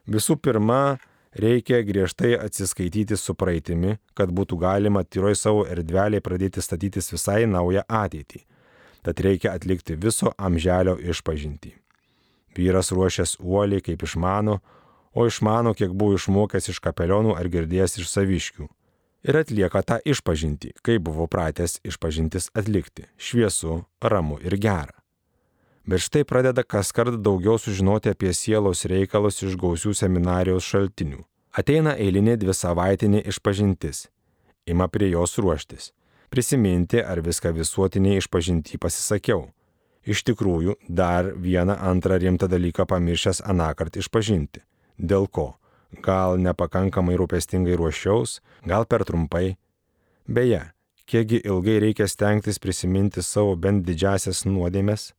Visų 0.04 0.36
pirma, 0.36 0.98
reikia 1.32 1.80
griežtai 1.80 2.34
atsiskaityti 2.36 3.16
su 3.16 3.32
praeitimi, 3.40 3.96
kad 4.12 4.28
būtų 4.28 4.60
galima 4.60 5.00
tyroj 5.00 5.38
savo 5.40 5.64
erdvelėje 5.64 6.20
pradėti 6.28 6.60
statytis 6.60 7.08
visai 7.14 7.46
naują 7.48 7.88
ateitį. 7.88 8.44
Tad 9.00 9.24
reikia 9.24 9.56
atlikti 9.56 9.96
viso 9.96 10.36
amželio 10.36 10.98
išpažinti. 11.00 11.72
Vyras 12.56 12.92
ruošęs 12.92 13.36
uoliai 13.40 13.84
kaip 13.84 14.02
išmano, 14.02 14.60
o 15.14 15.26
išmano, 15.26 15.74
kiek 15.74 15.92
buvo 15.92 16.16
išmokęs 16.16 16.70
iš 16.72 16.82
kapelionų 16.84 17.36
ar 17.36 17.48
girdėjęs 17.52 17.98
iš 18.00 18.10
saviškių. 18.12 18.68
Ir 19.26 19.40
atlieka 19.42 19.82
tą 19.82 19.98
išpažinti, 20.04 20.76
kaip 20.82 21.02
buvo 21.08 21.26
pratęs 21.26 21.80
išpažintis 21.84 22.50
atlikti- 22.54 23.08
šviesu, 23.26 23.84
ramu 24.00 24.38
ir 24.40 24.56
gera 24.56 24.96
bet 25.86 26.00
štai 26.00 26.24
pradeda 26.24 26.62
kas 26.62 26.92
kart 26.92 27.14
daugiau 27.22 27.58
sužinoti 27.58 28.10
apie 28.10 28.32
sielos 28.34 28.84
reikalus 28.90 29.42
iš 29.46 29.54
gausių 29.60 29.94
seminarijos 29.94 30.66
šaltinių. 30.66 31.22
Ateina 31.56 31.94
eilinė 31.96 32.36
dvi 32.36 32.54
savaitinė 32.54 33.22
išpažintis. 33.30 34.08
Ima 34.66 34.88
prie 34.88 35.12
jos 35.12 35.38
ruoštis. 35.38 35.92
Prisiminti, 36.30 36.98
ar 36.98 37.22
viską 37.22 37.52
visuotiniai 37.54 38.18
išpažinti 38.20 38.80
pasisakiau. 38.82 39.46
Iš 40.06 40.22
tikrųjų, 40.22 40.76
dar 40.86 41.32
vieną 41.34 41.74
antrą 41.82 42.20
rimtą 42.22 42.46
dalyką 42.46 42.86
pamiršęs 42.86 43.42
anakart 43.42 43.96
išpažinti. 43.98 44.62
Dėl 44.96 45.26
ko? 45.26 45.56
Gal 46.02 46.38
nepakankamai 46.38 47.16
rūpestingai 47.18 47.74
ruošiaus, 47.78 48.40
gal 48.66 48.86
per 48.86 49.02
trumpai. 49.08 49.56
Beje, 50.26 50.62
kiekgi 51.10 51.42
ilgai 51.42 51.80
reikia 51.82 52.06
stengtis 52.06 52.62
prisiminti 52.62 53.22
savo 53.22 53.56
bent 53.58 53.82
didžiasias 53.86 54.44
nuodėmės? 54.46 55.10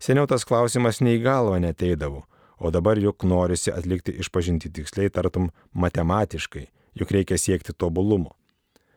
Seniau 0.00 0.28
tas 0.28 0.44
klausimas 0.48 1.00
nei 1.04 1.20
galva 1.20 1.60
neteidavo, 1.60 2.24
o 2.56 2.70
dabar 2.72 3.00
juk 3.00 3.24
norisi 3.28 3.72
atlikti 3.72 4.16
išpažinti 4.24 4.72
tiksliai, 4.72 5.12
tartum 5.12 5.50
matematiškai, 5.72 6.66
juk 6.96 7.12
reikia 7.12 7.38
siekti 7.40 7.76
tobulumo. 7.76 8.32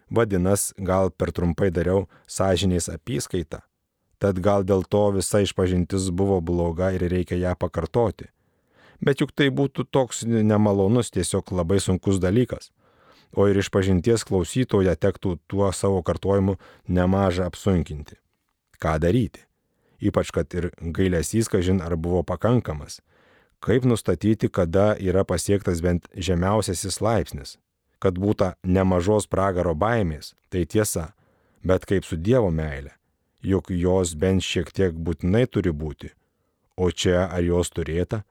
Vadinas, 0.10 0.72
gal 0.80 1.12
per 1.12 1.34
trumpai 1.36 1.68
dariau 1.76 2.06
sąžinės 2.32 2.88
apyskaitą, 2.94 3.60
tad 4.19 4.41
gal 4.43 4.65
dėl 4.67 4.84
to 4.84 5.03
visa 5.15 5.41
išpažintis 5.45 6.10
buvo 6.10 6.41
bloga 6.41 6.91
ir 6.95 7.08
reikia 7.12 7.38
ją 7.38 7.56
pakartoti. 7.60 8.30
Bet 9.01 9.21
juk 9.21 9.32
tai 9.32 9.49
būtų 9.53 9.86
toks 9.93 10.23
nemalonus, 10.25 11.13
tiesiog 11.13 11.51
labai 11.53 11.80
sunkus 11.80 12.17
dalykas. 12.19 12.71
O 13.36 13.45
ir 13.45 13.60
išpažinties 13.60 14.23
klausytoje 14.25 14.95
tektų 14.95 15.38
tuo 15.47 15.69
savo 15.75 15.99
kartojimu 16.01 16.58
nemažą 16.88 17.45
apsunkinti. 17.51 18.17
Ką 18.82 18.95
daryti? 19.03 19.47
ypač 19.99 20.32
kad 20.32 20.53
ir 20.53 20.71
gailesys, 20.80 21.49
kažin 21.49 21.82
ar 21.82 21.95
buvo 21.97 22.23
pakankamas. 22.23 23.01
Kaip 23.60 23.86
nustatyti, 23.86 24.49
kada 24.49 24.93
yra 25.01 25.23
pasiektas 25.25 25.82
bent 25.82 26.06
žemiausiasis 26.13 27.01
laipsnis? 27.01 27.58
Kad 27.97 28.19
būtų 28.21 28.53
nemažos 28.62 29.25
pragaro 29.25 29.73
baimės, 29.73 30.36
tai 30.53 30.67
tiesa, 30.69 31.13
bet 31.65 31.88
kaip 31.89 32.06
su 32.06 32.15
Dievo 32.15 32.51
meile, 32.53 32.93
juk 33.48 33.72
jos 33.72 34.14
bent 34.22 34.44
šiek 34.44 34.72
tiek 34.76 34.94
būtinai 35.08 35.46
turi 35.48 35.72
būti. 35.72 36.12
O 36.78 36.92
čia 36.92 37.26
ar 37.26 37.44
jos 37.44 37.72
turėta? 37.74 38.24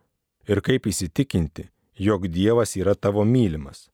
Ir 0.46 0.62
kaip 0.62 0.86
įsitikinti, 0.86 1.68
jog 1.98 2.28
Dievas 2.30 2.76
yra 2.76 2.94
tavo 2.94 3.24
mylimas? 3.24 3.88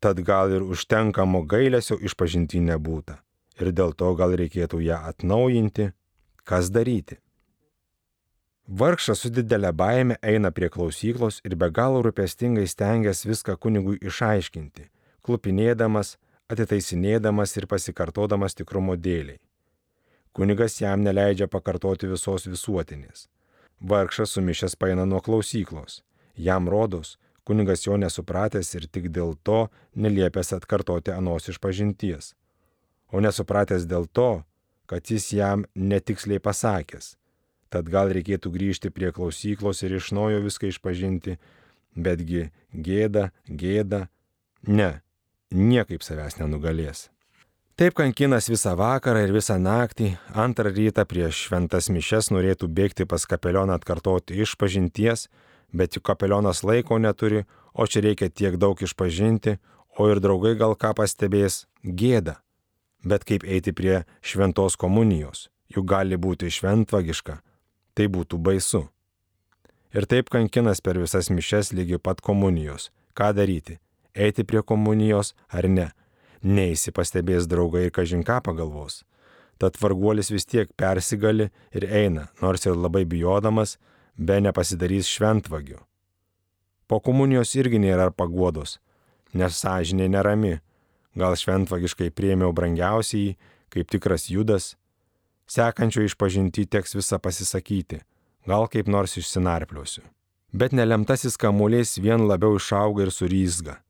Tad 0.00 0.20
gal 0.22 0.52
ir 0.52 0.62
užtenkamo 0.62 1.42
gailesio 1.48 1.98
išpažinti 1.98 2.60
nebūta. 2.62 3.22
Ir 3.60 3.72
dėl 3.72 3.96
to 3.96 4.12
gal 4.14 4.36
reikėtų 4.36 4.82
ją 4.84 5.00
atnaujinti, 5.10 5.90
Kas 6.46 6.68
daryti? 6.70 7.16
Vargšas 8.80 9.24
su 9.24 9.30
didelė 9.34 9.72
baime 9.74 10.16
eina 10.32 10.52
prie 10.54 10.68
klausyklos 10.70 11.40
ir 11.48 11.56
be 11.58 11.66
galo 11.74 12.04
rūpestingai 12.06 12.68
stengiasi 12.70 13.26
viską 13.32 13.56
kunigui 13.58 13.96
išaiškinti, 14.10 14.86
klupinėdamas, 15.26 16.12
atitaisinėdamas 16.54 17.56
ir 17.58 17.66
pasikartodamas 17.72 18.54
tikrumo 18.60 18.94
dėliai. 19.08 19.40
Kunigas 20.36 20.80
jam 20.80 21.00
neleidžia 21.00 21.46
pakartoti 21.48 22.10
visos 22.10 22.44
visuotinės. 22.44 23.22
Vargšas 23.80 24.34
sumišęs 24.36 24.74
paina 24.76 25.06
nuo 25.08 25.22
klausyklos. 25.24 26.02
Jam 26.36 26.68
rodos, 26.68 27.14
kunigas 27.48 27.86
jo 27.86 27.96
nesupratęs 27.96 28.74
ir 28.76 28.84
tik 28.92 29.08
dėl 29.16 29.32
to 29.48 29.70
neliepęs 29.96 30.52
atkartoti 30.58 31.14
anos 31.14 31.48
išpažinties. 31.48 32.34
O 33.08 33.24
nesupratęs 33.24 33.88
dėl 33.88 34.04
to, 34.12 34.44
kad 34.84 35.08
jis 35.08 35.30
jam 35.32 35.64
netiksliai 35.72 36.44
pasakęs. 36.44 37.14
Tad 37.72 37.88
gal 37.88 38.12
reikėtų 38.12 38.52
grįžti 38.52 38.92
prie 38.92 39.16
klausyklos 39.16 39.80
ir 39.88 39.96
iš 39.96 40.12
naujo 40.12 40.44
viską 40.44 40.68
išpažinti, 40.68 41.40
betgi 41.96 42.50
gėda, 42.76 43.30
gėda, 43.48 44.06
ne, 44.68 44.92
niekaip 45.48 46.04
savęs 46.04 46.36
nenugalės. 46.44 47.08
Taip 47.76 47.92
kankinas 47.92 48.48
visą 48.48 48.72
vakarą 48.78 49.26
ir 49.26 49.34
visą 49.36 49.58
naktį, 49.60 50.14
antrą 50.32 50.72
rytą 50.72 51.04
prieš 51.04 51.42
šventas 51.48 51.90
mišes 51.92 52.30
norėtų 52.32 52.70
bėgti 52.72 53.04
pas 53.04 53.28
kapelioną 53.28 53.76
atkartoti 53.76 54.38
išpažinties, 54.40 55.28
bet 55.76 55.98
juk 55.98 56.06
kapelionas 56.08 56.64
laiko 56.64 56.96
neturi, 56.96 57.44
o 57.76 57.84
čia 57.84 58.00
reikia 58.00 58.30
tiek 58.32 58.56
daug 58.56 58.80
išpažinti, 58.80 59.58
o 59.98 60.08
ir 60.08 60.24
draugai 60.24 60.56
gal 60.56 60.72
ką 60.72 60.94
pastebės- 60.96 61.66
gėda 62.00 62.40
bet 63.06 63.24
kaip 63.24 63.46
eiti 63.46 63.72
prie 63.72 64.02
šventos 64.22 64.76
komunijos, 64.80 65.48
juk 65.70 65.86
gali 65.86 66.18
būti 66.18 66.50
šventvagiška, 66.50 67.38
tai 67.94 68.08
būtų 68.10 68.40
baisu. 68.42 68.86
Ir 69.94 70.06
taip 70.10 70.30
kankinas 70.30 70.82
per 70.82 70.98
visas 71.00 71.30
mišes 71.30 71.72
lygi 71.72 72.02
pat 72.02 72.20
komunijos. 72.20 72.90
Ką 73.16 73.32
daryti? 73.32 73.78
Eiti 74.12 74.44
prie 74.44 74.60
komunijos 74.62 75.32
ar 75.48 75.68
ne? 75.68 75.92
Neįsi 76.46 76.92
pastebės 76.94 77.48
draugai 77.50 77.88
ir 77.88 77.94
kažin 77.94 78.22
ką 78.26 78.38
pagalvos. 78.46 79.00
Tad 79.58 79.78
varguolis 79.80 80.30
vis 80.30 80.46
tiek 80.46 80.70
persigali 80.78 81.48
ir 81.74 81.86
eina, 81.88 82.28
nors 82.42 82.66
ir 82.68 82.76
labai 82.76 83.02
bijodamas, 83.08 83.78
be 84.16 84.38
nepasidarys 84.44 85.08
šventvagiu. 85.10 85.80
Po 86.86 87.00
komunijos 87.02 87.56
irgi 87.58 87.80
nėra 87.82 88.12
paguodos, 88.14 88.78
nes 89.34 89.58
sąžinė 89.58 90.06
nerami. 90.12 90.58
Gal 91.16 91.34
šventvagiškai 91.40 92.12
priemiau 92.12 92.52
brangiausiai, 92.52 93.38
kaip 93.72 93.88
tikras 93.90 94.28
judas, 94.30 94.74
sekančio 95.48 96.04
išpažinti 96.04 96.66
teks 96.68 96.94
visą 96.94 97.18
pasisakyti, 97.18 98.02
gal 98.46 98.68
kaip 98.68 98.86
nors 98.92 99.16
išsinarpliosiu. 99.16 100.04
Bet 100.52 100.76
nelemtasis 100.76 101.40
kamuolys 101.40 101.96
vien 101.98 102.28
labiau 102.28 102.60
išauga 102.60 103.08
ir 103.08 103.10
suryzga. 103.10 103.80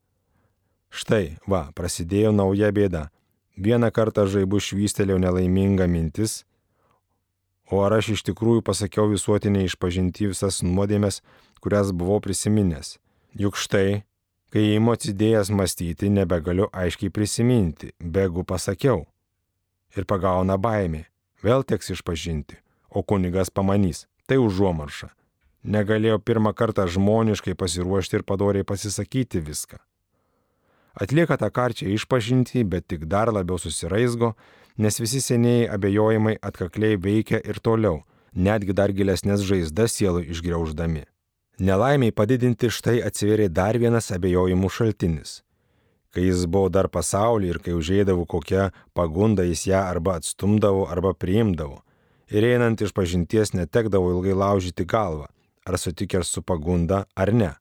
Štai, 0.90 1.36
va, 1.46 1.68
prasidėjo 1.76 2.32
nauja 2.32 2.70
bėda. 2.72 3.08
Vieną 3.56 3.88
kartą 3.92 4.26
žaibu 4.28 4.60
švystelėjau 4.60 5.16
nelaimingą 5.20 5.86
mintis, 5.88 6.44
o 7.72 7.80
ar 7.84 7.96
aš 7.98 8.12
iš 8.16 8.22
tikrųjų 8.28 8.62
pasakiau 8.66 9.08
visuotinį 9.10 9.64
išpažinti 9.66 10.28
visas 10.30 10.60
nuodėmės, 10.62 11.22
kurias 11.64 11.90
buvau 11.96 12.20
prisiminęs. 12.20 12.98
Juk 13.36 13.56
štai, 13.56 14.04
kai 14.52 14.62
įimu 14.74 14.92
atsidėjęs 14.94 15.50
mąstyti, 15.50 16.12
nebegaliu 16.12 16.68
aiškiai 16.72 17.10
prisiminti, 17.10 17.90
begu 18.00 18.44
pasakiau. 18.44 19.06
Ir 19.96 20.04
pagauna 20.04 20.58
baimė, 20.60 21.06
vėl 21.42 21.64
teks 21.64 21.94
išpažinti, 21.96 22.60
o 22.92 23.02
kunigas 23.02 23.50
pamanys, 23.50 24.04
tai 24.28 24.36
užuomarša. 24.36 25.10
Negalėjau 25.66 26.20
pirmą 26.22 26.52
kartą 26.54 26.84
žmoniškai 26.86 27.56
pasiruošti 27.58 28.20
ir 28.20 28.22
padoriai 28.22 28.68
pasisakyti 28.68 29.40
viską. 29.42 29.80
Atlieka 30.96 31.36
tą 31.36 31.50
karčią 31.52 31.90
išpažinti, 31.92 32.64
bet 32.64 32.86
tik 32.88 33.04
dar 33.04 33.28
labiau 33.28 33.58
susiraizgo, 33.60 34.32
nes 34.80 34.96
visi 35.00 35.20
senieji 35.20 35.68
abejojimai 35.68 36.38
atkakliai 36.40 36.96
veikia 36.96 37.40
ir 37.44 37.60
toliau, 37.60 38.00
netgi 38.32 38.72
dar 38.72 38.92
gilesnės 38.96 39.44
žaizdas 39.44 39.96
sielų 39.96 40.24
išgreuždami. 40.32 41.04
Nelaimiai 41.60 42.12
padidinti 42.12 42.68
štai 42.72 43.02
atsivėrė 43.04 43.48
dar 43.48 43.76
vienas 43.80 44.10
abejojimų 44.12 44.70
šaltinis. 44.72 45.42
Kai 46.12 46.24
jis 46.30 46.46
buvo 46.48 46.68
dar 46.72 46.88
pasaulyje 46.88 47.52
ir 47.52 47.60
kai 47.60 47.76
užėdavo 47.76 48.24
kokią 48.28 48.70
pagundą, 48.96 49.44
jis 49.44 49.66
ją 49.68 49.82
arba 49.84 50.16
atstumdavo, 50.20 50.86
arba 50.88 51.12
priimdavo. 51.12 51.82
Ir 52.32 52.44
einant 52.44 52.80
iš 52.80 52.96
pažinties 52.96 53.52
netekdavo 53.52 54.14
ilgai 54.16 54.32
laužyti 54.32 54.88
galvą, 54.88 55.28
ar 55.68 55.76
sutikęs 55.76 56.32
su 56.32 56.42
pagunda 56.42 57.04
ar 57.16 57.32
ne. 57.32 57.52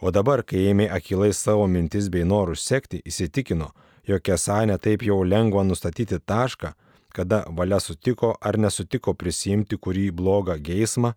O 0.00 0.12
dabar, 0.12 0.42
kai 0.44 0.66
ėmė 0.70 0.90
akilai 0.92 1.32
savo 1.32 1.66
mintis 1.66 2.10
bei 2.12 2.24
norus 2.24 2.64
sekti, 2.68 3.00
įsitikino, 3.08 3.70
jog 4.04 4.28
esą 4.36 4.64
netaip 4.68 5.02
jau 5.06 5.22
lengva 5.24 5.64
nustatyti 5.64 6.18
tašką, 6.20 6.74
kada 7.16 7.44
valia 7.48 7.80
sutiko 7.80 8.34
ar 8.40 8.58
nesutiko 8.60 9.14
prisimti 9.14 9.78
kurį 9.80 10.10
blogą 10.12 10.58
geismą 10.60 11.14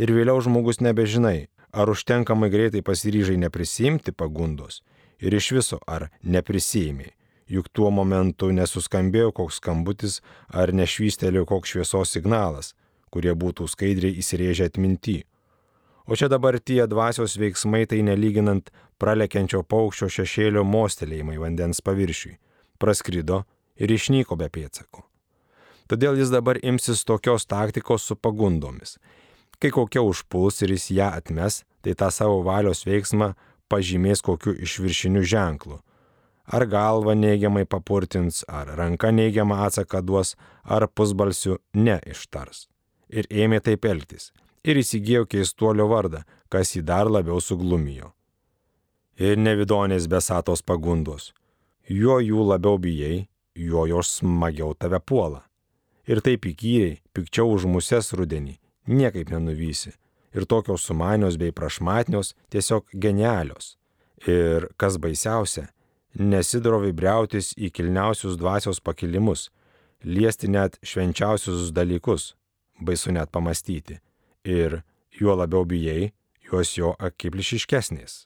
ir 0.00 0.12
vėliau 0.16 0.40
žmogus 0.40 0.80
nebežinai, 0.80 1.48
ar 1.72 1.90
užtenkamai 1.92 2.48
greitai 2.54 2.80
pasiryžai 2.86 3.36
neprisimti 3.44 4.12
pagundos 4.12 4.80
ir 5.20 5.36
iš 5.36 5.50
viso 5.58 5.78
ar 5.86 6.08
neprisėmė, 6.22 7.10
juk 7.48 7.68
tuo 7.76 7.90
momentu 7.92 8.48
nesuskambėjo 8.56 9.34
koks 9.36 9.60
skambutis 9.60 10.20
ar 10.48 10.72
nešvystelėjo 10.72 11.44
koks 11.52 11.74
šviesos 11.74 12.16
signalas, 12.16 12.72
kurie 13.12 13.36
būtų 13.36 13.68
skaidriai 13.70 14.16
įsirėžę 14.24 14.72
atminti 14.72 15.20
O 16.06 16.16
čia 16.16 16.28
dabar 16.28 16.58
tie 16.60 16.84
dvasios 16.86 17.38
veiksmai 17.40 17.86
tai 17.88 18.02
nelyginant 18.04 18.68
pralekiančio 19.00 19.62
paukščio 19.64 20.10
šešėlio 20.12 20.64
mostelėjimai 20.68 21.38
vandens 21.40 21.80
paviršiui. 21.80 22.36
Praskrido 22.76 23.44
ir 23.80 23.94
išnyko 23.94 24.36
be 24.36 24.50
pėdsako. 24.52 25.06
Todėl 25.88 26.20
jis 26.20 26.32
dabar 26.32 26.60
imsis 26.60 27.04
tokios 27.08 27.48
taktikos 27.48 28.04
su 28.04 28.16
pagundomis. 28.16 28.98
Kai 29.60 29.72
kokia 29.72 30.04
užpuls 30.04 30.60
ir 30.64 30.74
jis 30.76 30.90
ją 30.92 31.08
atmes, 31.16 31.62
tai 31.80 31.96
tą 31.96 32.10
savo 32.12 32.42
valios 32.44 32.84
veiksmą 32.84 33.32
pažymės 33.72 34.20
kokiu 34.24 34.52
išviršiniu 34.60 35.24
ženklu. 35.24 35.80
Ar 36.44 36.68
galva 36.68 37.16
neigiamai 37.16 37.64
papurtins, 37.64 38.44
ar 38.44 38.68
ranka 38.76 39.08
neigiamą 39.08 39.62
atsaką 39.64 40.04
duos, 40.04 40.36
ar 40.64 40.84
pusbalsiu 40.88 41.62
neištars. 41.72 42.66
Ir 43.08 43.28
ėmė 43.32 43.64
taip 43.64 43.88
elgtis 43.88 44.34
ir 44.64 44.80
įsigijo 44.80 45.26
keistuolio 45.28 45.86
vardą, 45.90 46.24
kas 46.48 46.74
jį 46.74 46.82
dar 46.88 47.10
labiau 47.10 47.40
suglumijo. 47.40 48.12
Ir 49.20 49.38
nevidonės 49.38 50.08
besatos 50.10 50.64
pagundos. 50.64 51.32
Juo 51.88 52.18
jų 52.24 52.46
labiau 52.48 52.80
bijai, 52.80 53.26
juo 53.54 53.84
jos 53.86 54.16
smagiau 54.18 54.74
tave 54.74 54.98
puola. 55.00 55.44
Ir 56.08 56.20
taip 56.24 56.48
įkyriai, 56.48 56.98
pikčiau 57.14 57.52
už 57.54 57.68
muses 57.70 58.10
rudenį, 58.16 58.58
niekaip 58.88 59.30
nenuvysi. 59.30 59.94
Ir 60.34 60.48
tokios 60.50 60.82
sumanios 60.88 61.38
bei 61.38 61.54
prašmatnios 61.54 62.34
tiesiog 62.50 62.88
genialios. 62.90 63.76
Ir 64.26 64.66
kas 64.80 64.96
baisiausia, 64.98 65.68
nesidrovi 66.18 66.90
briautis 66.96 67.52
į 67.54 67.70
kilniausius 67.70 68.40
dvasios 68.40 68.80
pakilimus, 68.80 69.50
liesti 70.02 70.50
net 70.50 70.80
švenčiausius 70.82 71.70
dalykus, 71.76 72.32
baisu 72.82 73.14
net 73.14 73.30
pamastyti 73.30 74.00
ir 74.44 74.82
juo 75.10 75.34
labiau 75.36 75.64
bijai, 75.64 76.12
juos 76.44 76.76
jo 76.76 76.94
akiplišiškesnės. 76.98 78.24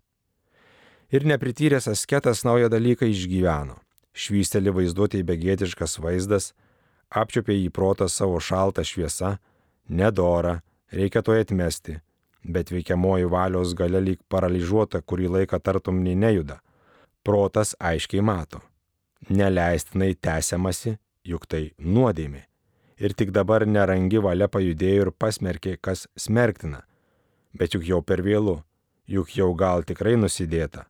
Ir 1.14 1.24
neprityręs 1.24 1.88
asketas 1.88 2.44
naują 2.44 2.68
dalyką 2.68 3.08
išgyveno. 3.08 3.78
Švysteli 4.12 4.72
vaizduotėjai 4.74 5.24
begėtiškas 5.24 5.98
vaizdas, 6.02 6.52
apčiopė 7.08 7.54
į 7.64 7.70
protą 7.72 8.08
savo 8.10 8.40
šaltą 8.42 8.84
šviesą, 8.84 9.36
nedora, 9.88 10.58
reikia 10.92 11.22
to 11.22 11.36
atmesti, 11.38 12.00
bet 12.44 12.72
veikiamoji 12.74 13.30
valios 13.30 13.72
gale 13.78 14.02
lyg 14.02 14.20
paralyžiuota 14.28 15.00
kurį 15.00 15.30
laiką 15.38 15.62
tartum 15.62 16.02
nei 16.02 16.18
nejuda. 16.18 16.58
Protas 17.24 17.74
aiškiai 17.78 18.24
mato. 18.24 18.60
Neleistinai 19.30 20.14
tęsiamasi, 20.14 20.98
juk 21.24 21.46
tai 21.46 21.70
nuodėmė 21.78 22.48
ir 22.98 23.14
tik 23.14 23.30
dabar 23.34 23.64
nerangi 23.66 24.20
valia 24.22 24.48
pajudėjo 24.50 25.06
ir 25.06 25.10
pasmerkė, 25.14 25.76
kas 25.80 26.06
smerktina. 26.18 26.82
Bet 27.54 27.74
juk 27.74 27.86
jau 27.86 28.00
per 28.02 28.22
vėlų, 28.26 28.58
juk 29.08 29.36
jau 29.36 29.52
gal 29.54 29.84
tikrai 29.86 30.16
nusidėta. 30.18 30.86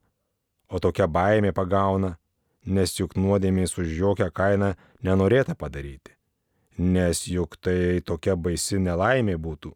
O 0.68 0.80
tokia 0.80 1.06
baimė 1.08 1.52
pagauna, 1.56 2.16
nes 2.66 2.96
juk 2.98 3.16
nuodėmės 3.16 3.78
už 3.78 3.92
jokią 4.00 4.30
kainą 4.32 4.74
nenorėta 5.04 5.56
padaryti. 5.56 6.16
Nes 6.78 7.24
juk 7.26 7.56
tai 7.60 8.00
tokia 8.04 8.36
baisi 8.36 8.78
nelaimė 8.78 9.38
būtų. 9.38 9.72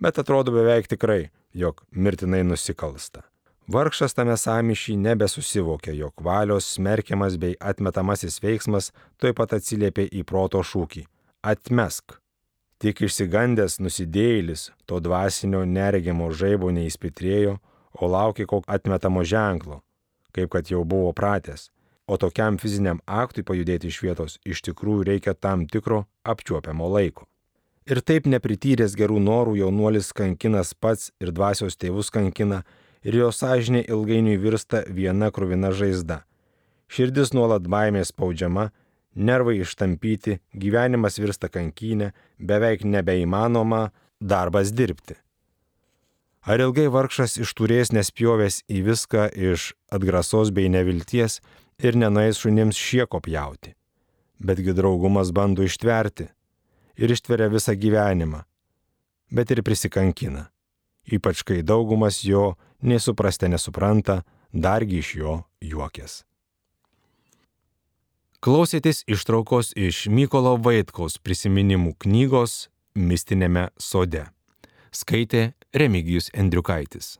Bet 0.00 0.18
atrodo 0.18 0.52
beveik 0.52 0.90
tikrai, 0.90 1.30
jog 1.54 1.84
mirtinai 1.90 2.42
nusikalsta. 2.44 3.22
Vargšas 3.70 4.12
tame 4.12 4.34
samišy 4.36 4.98
nebesusivokė, 5.00 5.94
jog 5.96 6.20
valios 6.20 6.66
smerkiamas 6.74 7.38
bei 7.40 7.56
atmetamasis 7.60 8.42
veiksmas 8.44 8.90
taip 9.16 9.38
pat 9.40 9.56
atsiliepė 9.56 10.04
į 10.12 10.26
proto 10.28 10.60
šūkį 10.60 11.06
atmesk. 11.44 12.16
Tik 12.80 13.04
išsigandęs 13.06 13.78
nusidėjėlis 13.80 14.70
to 14.88 14.98
dvasinio 15.04 15.62
neregimo 15.68 16.30
žaibo 16.32 16.72
neįspitrėjo, 16.74 17.58
o 18.00 18.08
laukė 18.10 18.48
kokio 18.50 18.72
atmetamo 18.76 19.22
ženklo, 19.24 19.82
kaip 20.34 20.50
kad 20.56 20.72
jau 20.72 20.82
buvo 20.84 21.12
pratęs. 21.16 21.70
O 22.06 22.18
tokiam 22.20 22.58
fiziniam 22.60 22.98
aktui 23.06 23.44
pajudėti 23.46 23.88
iš 23.88 24.00
vietos 24.04 24.36
iš 24.44 24.60
tikrųjų 24.66 25.06
reikia 25.08 25.32
tam 25.32 25.64
tikro 25.70 26.04
apčiuopiamo 26.24 26.88
laiko. 26.96 27.24
Ir 27.88 28.00
taip 28.00 28.26
neprityręs 28.28 28.96
gerų 28.96 29.20
norų 29.20 29.58
jaunuolis 29.60 30.12
kankinas 30.16 30.72
pats 30.74 31.12
ir 31.20 31.32
dvasios 31.36 31.76
tėvus 31.76 32.10
kankina, 32.12 32.62
ir 33.04 33.16
jo 33.20 33.28
sąžinė 33.32 33.84
ilgainiui 33.88 34.38
virsta 34.40 34.82
viena 34.88 35.30
kruvina 35.30 35.72
žaizda. 35.72 36.22
Širdis 36.88 37.32
nuolat 37.36 37.68
baimės 37.68 38.12
spaudžiama 38.12 38.70
nervai 39.14 39.60
ištampyti, 39.62 40.38
gyvenimas 40.54 41.18
virsta 41.18 41.48
kankynė, 41.48 42.12
beveik 42.38 42.84
nebeįmanoma 42.84 43.90
darbas 44.20 44.72
dirbti. 44.74 45.16
Ar 46.44 46.60
ilgai 46.60 46.90
vargšas 46.92 47.38
išturės 47.40 47.94
nespjovęs 47.96 48.64
į 48.68 48.82
viską 48.84 49.30
iš 49.32 49.72
atgrasos 49.88 50.50
bei 50.52 50.68
nevilties 50.68 51.38
ir 51.80 51.96
nenais 51.96 52.36
šunims 52.36 52.76
šieko 52.76 53.22
pjauti. 53.24 53.72
Betgi 54.44 54.74
draugumas 54.76 55.32
bando 55.32 55.64
ištverti 55.64 56.28
ir 57.00 57.14
ištveria 57.16 57.48
visą 57.48 57.72
gyvenimą, 57.78 58.42
bet 59.32 59.50
ir 59.50 59.64
prisikankina. 59.64 60.50
Ypač 61.04 61.42
kai 61.44 61.62
daugumas 61.62 62.22
jo 62.24 62.54
nesuprastė 62.84 63.48
nesupranta, 63.48 64.22
dargi 64.52 65.00
iš 65.00 65.16
jo 65.16 65.34
juokės. 65.60 66.22
Klausėtės 68.44 68.98
ištraukos 69.08 69.70
iš 69.72 70.02
Mykolo 70.12 70.58
Vaitkaus 70.60 71.14
prisiminimų 71.16 71.94
knygos 72.04 72.66
Mistinėme 72.92 73.70
sode. 73.80 74.26
Skaitė 74.92 75.54
Remigijus 75.72 76.28
Endriukaitis. 76.36 77.14